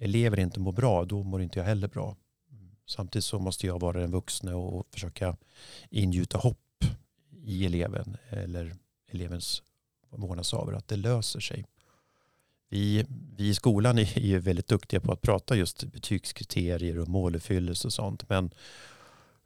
elever 0.00 0.40
inte 0.40 0.60
mår 0.60 0.72
bra, 0.72 1.04
då 1.04 1.22
mår 1.22 1.42
inte 1.42 1.58
jag 1.58 1.66
heller 1.66 1.88
bra. 1.88 2.16
Samtidigt 2.86 3.24
så 3.24 3.38
måste 3.38 3.66
jag 3.66 3.80
vara 3.80 4.00
den 4.00 4.10
vuxne 4.10 4.54
och 4.54 4.86
försöka 4.92 5.36
ingjuta 5.90 6.38
hopp 6.38 6.84
i 7.42 7.66
eleven 7.66 8.16
eller 8.28 8.76
elevens 9.08 9.62
vårdnadshavare 10.10 10.76
att 10.76 10.88
det 10.88 10.96
löser 10.96 11.40
sig. 11.40 11.64
Vi, 12.68 13.06
vi 13.36 13.48
i 13.48 13.54
skolan 13.54 13.98
är 13.98 14.18
ju 14.18 14.38
väldigt 14.38 14.66
duktiga 14.66 15.00
på 15.00 15.12
att 15.12 15.22
prata 15.22 15.56
just 15.56 15.84
betygskriterier 15.84 16.98
och 16.98 17.08
måluppfyllelse 17.08 17.88
och 17.88 17.92
sånt. 17.92 18.28
Men 18.28 18.50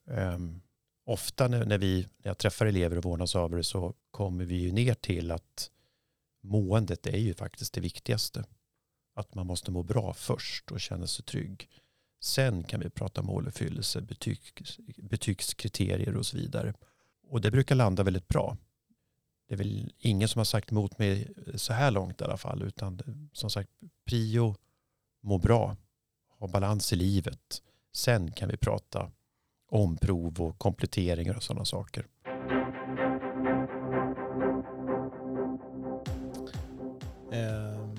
um, 0.04 0.60
ofta 1.04 1.48
när, 1.48 1.64
när, 1.64 1.78
vi, 1.78 2.08
när 2.18 2.30
jag 2.30 2.38
träffar 2.38 2.66
elever 2.66 2.98
och 2.98 3.04
vårdnadshavare 3.04 3.62
så 3.62 3.94
kommer 4.10 4.44
vi 4.44 4.54
ju 4.54 4.72
ner 4.72 4.94
till 4.94 5.30
att 5.30 5.70
måendet 6.42 7.06
är 7.06 7.18
ju 7.18 7.34
faktiskt 7.34 7.72
det 7.72 7.80
viktigaste. 7.80 8.44
Att 9.14 9.34
man 9.34 9.46
måste 9.46 9.70
må 9.70 9.82
bra 9.82 10.14
först 10.14 10.70
och 10.70 10.80
känna 10.80 11.06
sig 11.06 11.24
trygg. 11.24 11.68
Sen 12.20 12.64
kan 12.64 12.80
vi 12.80 12.90
prata 12.90 13.22
måluppfyllelse, 13.22 14.00
betyg, 14.00 14.38
betygskriterier 14.96 16.16
och 16.16 16.26
så 16.26 16.36
vidare. 16.36 16.74
Och 17.28 17.40
det 17.40 17.50
brukar 17.50 17.74
landa 17.74 18.02
väldigt 18.02 18.28
bra. 18.28 18.56
Det 19.48 19.54
är 19.54 19.58
väl 19.58 19.92
ingen 19.98 20.28
som 20.28 20.38
har 20.38 20.44
sagt 20.44 20.70
emot 20.70 20.98
mig 20.98 21.28
så 21.54 21.72
här 21.72 21.90
långt 21.90 22.20
i 22.20 22.24
alla 22.24 22.36
fall. 22.36 22.62
Utan 22.62 23.00
som 23.32 23.50
sagt, 23.50 23.70
prio, 24.06 24.56
må 25.22 25.38
bra, 25.38 25.76
ha 26.38 26.46
balans 26.48 26.92
i 26.92 26.96
livet. 26.96 27.62
Sen 27.92 28.32
kan 28.32 28.48
vi 28.48 28.56
prata 28.56 29.10
omprov 29.70 30.40
och 30.40 30.58
kompletteringar 30.58 31.36
och 31.36 31.42
sådana 31.42 31.64
saker. 31.64 32.06
Ehm, 37.32 37.96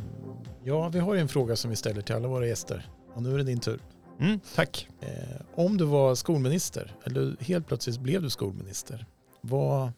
ja, 0.64 0.90
vi 0.90 1.00
har 1.00 1.16
en 1.16 1.28
fråga 1.28 1.56
som 1.56 1.70
vi 1.70 1.76
ställer 1.76 2.02
till 2.02 2.16
alla 2.16 2.28
våra 2.28 2.48
gäster. 2.48 2.90
Och 3.14 3.24
nu 3.24 3.34
är 3.34 3.38
det 3.38 3.44
din 3.44 3.60
tur. 3.60 3.80
Mm, 4.20 4.40
tack. 4.56 4.90
Eh, 5.00 5.42
om 5.56 5.78
du 5.78 5.86
var 5.86 6.16
skolminister, 6.16 6.96
eller 7.04 7.38
helt 7.40 7.68
plötsligt 7.68 8.00
blev 8.00 8.22
du 8.22 8.30
skolminister, 8.30 9.06
vad, 9.42 9.92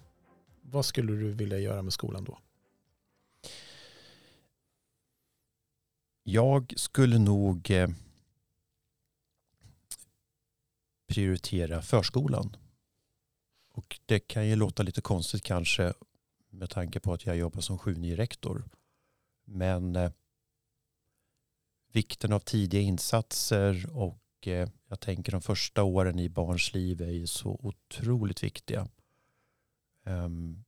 vad 0.61 0.85
skulle 0.85 1.13
du 1.13 1.33
vilja 1.33 1.59
göra 1.59 1.81
med 1.81 1.93
skolan 1.93 2.23
då? 2.23 2.37
Jag 6.23 6.73
skulle 6.77 7.19
nog 7.19 7.71
eh, 7.71 7.89
prioritera 11.07 11.81
förskolan. 11.81 12.55
Och 13.71 13.99
det 14.05 14.19
kan 14.19 14.47
ju 14.47 14.55
låta 14.55 14.83
lite 14.83 15.01
konstigt 15.01 15.43
kanske 15.43 15.93
med 16.49 16.69
tanke 16.69 16.99
på 16.99 17.13
att 17.13 17.25
jag 17.25 17.37
jobbar 17.37 17.61
som 17.61 17.77
7 17.77 18.15
rektor. 18.15 18.63
Men 19.45 19.95
eh, 19.95 20.11
vikten 21.91 22.33
av 22.33 22.39
tidiga 22.39 22.81
insatser 22.81 23.89
och 23.97 24.47
eh, 24.47 24.69
jag 24.87 24.99
tänker 24.99 25.31
de 25.31 25.41
första 25.41 25.83
åren 25.83 26.19
i 26.19 26.29
barns 26.29 26.73
liv 26.73 27.01
är 27.01 27.11
ju 27.11 27.27
så 27.27 27.59
otroligt 27.63 28.43
viktiga. 28.43 28.87
Um, 30.03 30.63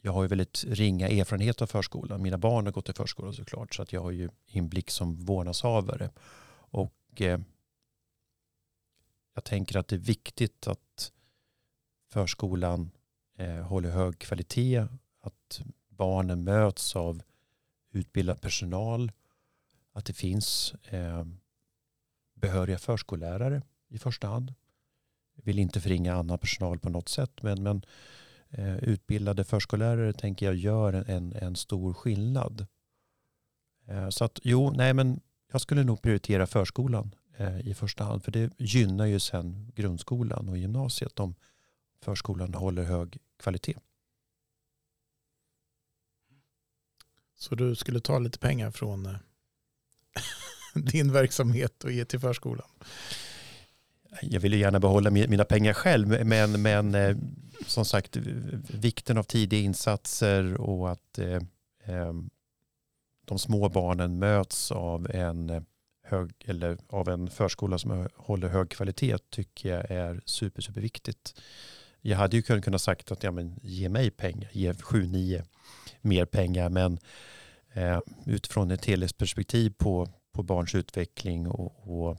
jag 0.00 0.12
har 0.12 0.22
ju 0.22 0.28
väldigt 0.28 0.64
ringa 0.64 1.08
erfarenhet 1.08 1.62
av 1.62 1.66
förskolan. 1.66 2.22
Mina 2.22 2.38
barn 2.38 2.66
har 2.66 2.72
gått 2.72 2.88
i 2.88 2.92
förskolan 2.92 3.32
såklart 3.32 3.74
så 3.74 3.82
att 3.82 3.92
jag 3.92 4.00
har 4.00 4.10
ju 4.10 4.28
inblick 4.46 4.90
som 4.90 5.16
vårdnadshavare. 5.16 6.10
Och 6.70 7.20
eh, 7.20 7.40
jag 9.38 9.44
tänker 9.44 9.78
att 9.78 9.88
det 9.88 9.96
är 9.96 10.00
viktigt 10.00 10.66
att 10.66 11.12
förskolan 12.12 12.90
eh, 13.36 13.60
håller 13.60 13.90
hög 13.90 14.18
kvalitet, 14.18 14.86
att 15.20 15.60
barnen 15.88 16.44
möts 16.44 16.96
av 16.96 17.22
utbildad 17.92 18.40
personal, 18.40 19.12
att 19.92 20.04
det 20.04 20.12
finns 20.12 20.74
eh, 20.84 21.24
behöriga 22.34 22.78
förskollärare 22.78 23.62
i 23.88 23.98
första 23.98 24.28
hand. 24.28 24.54
Jag 25.34 25.44
vill 25.44 25.58
inte 25.58 25.80
förringa 25.80 26.14
annan 26.14 26.38
personal 26.38 26.78
på 26.78 26.88
något 26.88 27.08
sätt 27.08 27.42
men, 27.42 27.62
men 27.62 27.84
eh, 28.50 28.76
utbildade 28.76 29.44
förskollärare 29.44 30.12
tänker 30.12 30.46
jag 30.46 30.54
gör 30.54 30.92
en, 30.92 31.32
en 31.32 31.56
stor 31.56 31.94
skillnad. 31.94 32.66
Eh, 33.86 34.08
så 34.08 34.24
att 34.24 34.38
jo, 34.42 34.70
nej 34.70 34.94
men 34.94 35.20
jag 35.52 35.60
skulle 35.60 35.84
nog 35.84 36.02
prioritera 36.02 36.46
förskolan 36.46 37.14
i 37.64 37.74
första 37.74 38.04
hand 38.04 38.24
för 38.24 38.32
det 38.32 38.50
gynnar 38.58 39.06
ju 39.06 39.20
sen 39.20 39.72
grundskolan 39.74 40.48
och 40.48 40.58
gymnasiet 40.58 41.20
om 41.20 41.34
förskolan 42.02 42.54
håller 42.54 42.82
hög 42.82 43.18
kvalitet. 43.38 43.78
Så 47.38 47.54
du 47.54 47.74
skulle 47.76 48.00
ta 48.00 48.18
lite 48.18 48.38
pengar 48.38 48.70
från 48.70 49.06
eh, 49.06 49.16
din 50.74 51.12
verksamhet 51.12 51.84
och 51.84 51.92
ge 51.92 52.04
till 52.04 52.20
förskolan? 52.20 52.68
Jag 54.22 54.40
vill 54.40 54.52
ju 54.52 54.58
gärna 54.58 54.80
behålla 54.80 55.10
mina 55.10 55.44
pengar 55.44 55.72
själv 55.72 56.26
men, 56.26 56.62
men 56.62 56.94
eh, 56.94 57.16
som 57.66 57.84
sagt 57.84 58.16
vikten 58.68 59.18
av 59.18 59.22
tidiga 59.22 59.60
insatser 59.60 60.60
och 60.60 60.90
att 60.90 61.18
eh, 61.18 61.42
eh, 61.84 62.12
de 63.26 63.38
små 63.38 63.68
barnen 63.68 64.18
möts 64.18 64.72
av 64.72 65.10
en, 65.10 65.66
hög, 66.08 66.32
eller 66.44 66.78
av 66.88 67.08
en 67.08 67.30
förskola 67.30 67.78
som 67.78 68.08
håller 68.14 68.48
hög 68.48 68.70
kvalitet 68.70 69.18
tycker 69.30 69.68
jag 69.68 69.90
är 69.90 70.20
super, 70.24 70.62
superviktigt. 70.62 71.40
Jag 72.00 72.16
hade 72.16 72.36
ju 72.36 72.42
kunnat 72.42 72.82
sagt 72.82 73.12
att 73.12 73.22
ja, 73.22 73.30
men, 73.30 73.58
ge 73.62 73.88
mig 73.88 74.10
pengar, 74.10 74.50
ge 74.52 74.72
7-9 74.72 75.44
mer 76.00 76.24
pengar 76.24 76.68
men 76.68 76.98
eh, 77.72 78.00
utifrån 78.26 78.70
ett 78.70 78.84
helhetsperspektiv 78.84 79.74
på, 79.78 80.08
på 80.32 80.42
barns 80.42 80.74
utveckling 80.74 81.48
och, 81.48 82.00
och, 82.00 82.18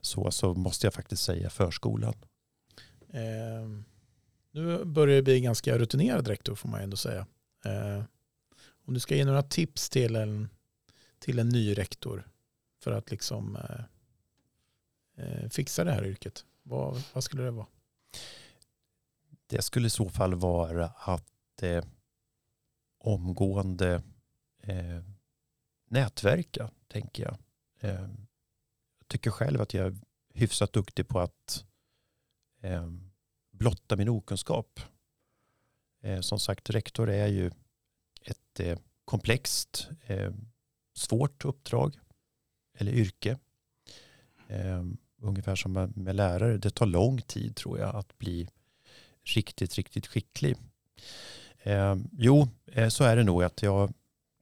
så, 0.00 0.30
så 0.30 0.54
måste 0.54 0.86
jag 0.86 0.94
faktiskt 0.94 1.22
säga 1.22 1.50
förskolan. 1.50 2.14
Eh, 3.12 3.68
nu 4.52 4.84
börjar 4.84 5.16
det 5.16 5.22
bli 5.22 5.40
ganska 5.40 5.78
rutinerad 5.78 6.28
rektor 6.28 6.54
får 6.54 6.68
man 6.68 6.80
ändå 6.80 6.96
säga. 6.96 7.26
Eh, 7.64 8.04
om 8.86 8.94
du 8.94 9.00
ska 9.00 9.16
ge 9.16 9.24
några 9.24 9.42
tips 9.42 9.90
till 9.90 10.16
en, 10.16 10.48
till 11.18 11.38
en 11.38 11.48
ny 11.48 11.74
rektor 11.74 12.28
för 12.80 12.92
att 12.92 13.10
liksom 13.10 13.56
eh, 13.56 13.84
eh, 15.16 15.48
fixa 15.48 15.84
det 15.84 15.92
här 15.92 16.06
yrket, 16.06 16.44
vad, 16.62 17.02
vad 17.12 17.24
skulle 17.24 17.42
det 17.42 17.50
vara? 17.50 17.66
Det 19.46 19.62
skulle 19.62 19.86
i 19.86 19.90
så 19.90 20.08
fall 20.08 20.34
vara 20.34 20.86
att 20.86 21.62
eh, 21.62 21.84
omgående 22.98 24.02
eh, 24.62 25.02
nätverka, 25.88 26.70
tänker 26.88 27.22
jag. 27.22 27.36
Eh, 27.80 28.08
jag 28.98 29.08
tycker 29.08 29.30
själv 29.30 29.60
att 29.60 29.74
jag 29.74 29.86
är 29.86 29.96
hyfsat 30.34 30.72
duktig 30.72 31.08
på 31.08 31.20
att 31.20 31.64
eh, 32.60 32.90
blotta 33.50 33.96
min 33.96 34.08
okunskap. 34.08 34.80
Eh, 36.02 36.20
som 36.20 36.40
sagt, 36.40 36.70
rektor 36.70 37.10
är 37.10 37.26
ju 37.26 37.50
ett 38.22 38.60
eh, 38.60 38.78
komplext, 39.04 39.88
eh, 40.02 40.32
svårt 40.94 41.44
uppdrag 41.44 41.98
eller 42.80 42.92
yrke. 42.92 43.38
Eh, 44.48 44.84
ungefär 45.22 45.56
som 45.56 45.72
med, 45.72 45.96
med 45.96 46.16
lärare, 46.16 46.58
det 46.58 46.70
tar 46.70 46.86
lång 46.86 47.20
tid 47.20 47.56
tror 47.56 47.78
jag 47.78 47.96
att 47.96 48.18
bli 48.18 48.48
riktigt, 49.24 49.74
riktigt 49.74 50.06
skicklig. 50.06 50.56
Eh, 51.62 51.96
jo, 52.12 52.48
eh, 52.66 52.88
så 52.88 53.04
är 53.04 53.16
det 53.16 53.24
nog 53.24 53.42
att 53.42 53.62
jag 53.62 53.92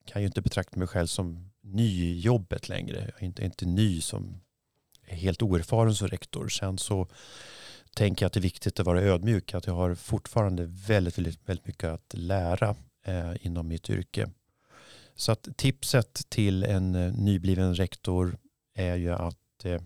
kan 0.05 0.23
ju 0.23 0.27
inte 0.27 0.43
betrakta 0.43 0.79
mig 0.79 0.89
själv 0.89 1.07
som 1.07 1.51
ny 1.61 2.05
i 2.05 2.19
jobbet 2.21 2.69
längre. 2.69 2.97
Jag 2.99 3.23
är 3.23 3.27
inte, 3.27 3.45
inte 3.45 3.67
ny 3.67 4.01
som 4.01 4.41
helt 5.03 5.43
oerfaren 5.43 5.95
som 5.95 6.09
rektor. 6.09 6.49
Sen 6.49 6.79
så 6.79 7.09
tänker 7.95 8.25
jag 8.25 8.27
att 8.27 8.33
det 8.33 8.41
är 8.41 8.43
viktigt 8.43 8.81
att 8.81 8.87
vara 8.87 9.03
ödmjuk. 9.03 9.55
Att 9.55 9.67
jag 9.67 9.75
har 9.75 9.95
fortfarande 9.95 10.65
väldigt, 10.67 11.19
väldigt, 11.19 11.49
väldigt 11.49 11.67
mycket 11.67 11.91
att 11.91 12.15
lära 12.15 12.77
eh, 13.05 13.47
inom 13.47 13.69
mitt 13.69 13.91
yrke. 13.91 14.31
Så 15.19 15.33
att 15.33 15.49
tipset 15.57 16.31
till 16.31 16.65
en 16.65 16.95
eh, 16.95 17.13
nybliven 17.13 17.75
rektor 17.75 18.39
är 18.75 18.97
ju 18.97 19.13
att 19.13 19.65
eh, 19.65 19.83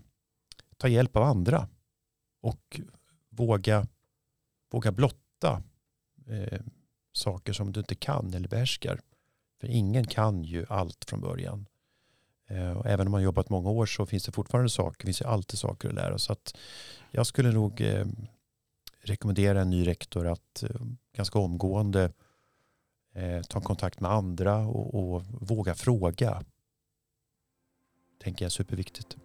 ta 0.77 0.87
hjälp 0.87 1.17
av 1.17 1.23
andra 1.23 1.67
och 2.41 2.81
våga, 3.29 3.87
våga 4.71 4.91
blotta 4.91 5.63
eh, 6.27 6.61
saker 7.13 7.53
som 7.53 7.71
du 7.71 7.79
inte 7.79 7.95
kan 7.95 8.33
eller 8.33 8.47
behärskar. 8.47 8.99
För 9.61 9.67
ingen 9.67 10.07
kan 10.07 10.43
ju 10.43 10.65
allt 10.69 11.05
från 11.05 11.21
början. 11.21 11.65
Eh, 12.47 12.71
och 12.71 12.85
även 12.85 13.07
om 13.07 13.11
man 13.11 13.23
jobbat 13.23 13.49
många 13.49 13.69
år 13.69 13.85
så 13.85 14.05
finns 14.05 14.25
det 14.25 14.31
fortfarande 14.31 14.69
saker, 14.69 14.97
det 14.97 15.05
finns 15.05 15.21
ju 15.21 15.25
alltid 15.25 15.59
saker 15.59 15.89
att 15.89 15.95
lära. 15.95 16.17
Så 16.17 16.33
att 16.33 16.57
jag 17.11 17.27
skulle 17.27 17.51
nog 17.51 17.81
eh, 17.81 18.05
rekommendera 19.01 19.61
en 19.61 19.69
ny 19.69 19.87
rektor 19.87 20.27
att 20.27 20.63
eh, 20.63 20.81
ganska 21.15 21.39
omgående 21.39 22.11
ta 23.49 23.61
kontakt 23.61 23.99
med 23.99 24.11
andra 24.11 24.57
och, 24.57 25.13
och 25.13 25.23
våga 25.41 25.75
fråga. 25.75 26.43
tänker 28.23 28.45
jag 28.45 28.47
är 28.47 28.51
superviktigt. 28.51 29.17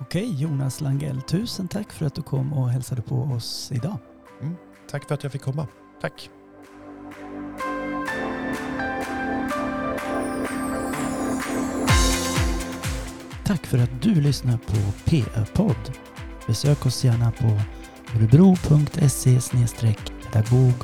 Okej, 0.00 0.34
Jonas 0.42 0.80
Langell, 0.80 1.22
tusen 1.22 1.68
tack 1.68 1.92
för 1.92 2.06
att 2.06 2.14
du 2.14 2.22
kom 2.22 2.52
och 2.52 2.70
hälsade 2.70 3.02
på 3.02 3.16
oss 3.16 3.72
idag. 3.72 3.98
Mm, 4.40 4.56
tack 4.90 5.08
för 5.08 5.14
att 5.14 5.22
jag 5.22 5.32
fick 5.32 5.42
komma. 5.42 5.66
Tack. 6.00 6.30
Tack 13.44 13.66
för 13.66 13.78
att 13.78 14.02
du 14.02 14.14
lyssnar 14.20 14.58
på 14.58 15.10
PÖ-podd. 15.10 15.92
Besök 16.46 16.86
oss 16.86 17.04
gärna 17.04 17.32
på 17.32 17.60
örebro.se 18.16 19.40
pedagog. 20.32 20.74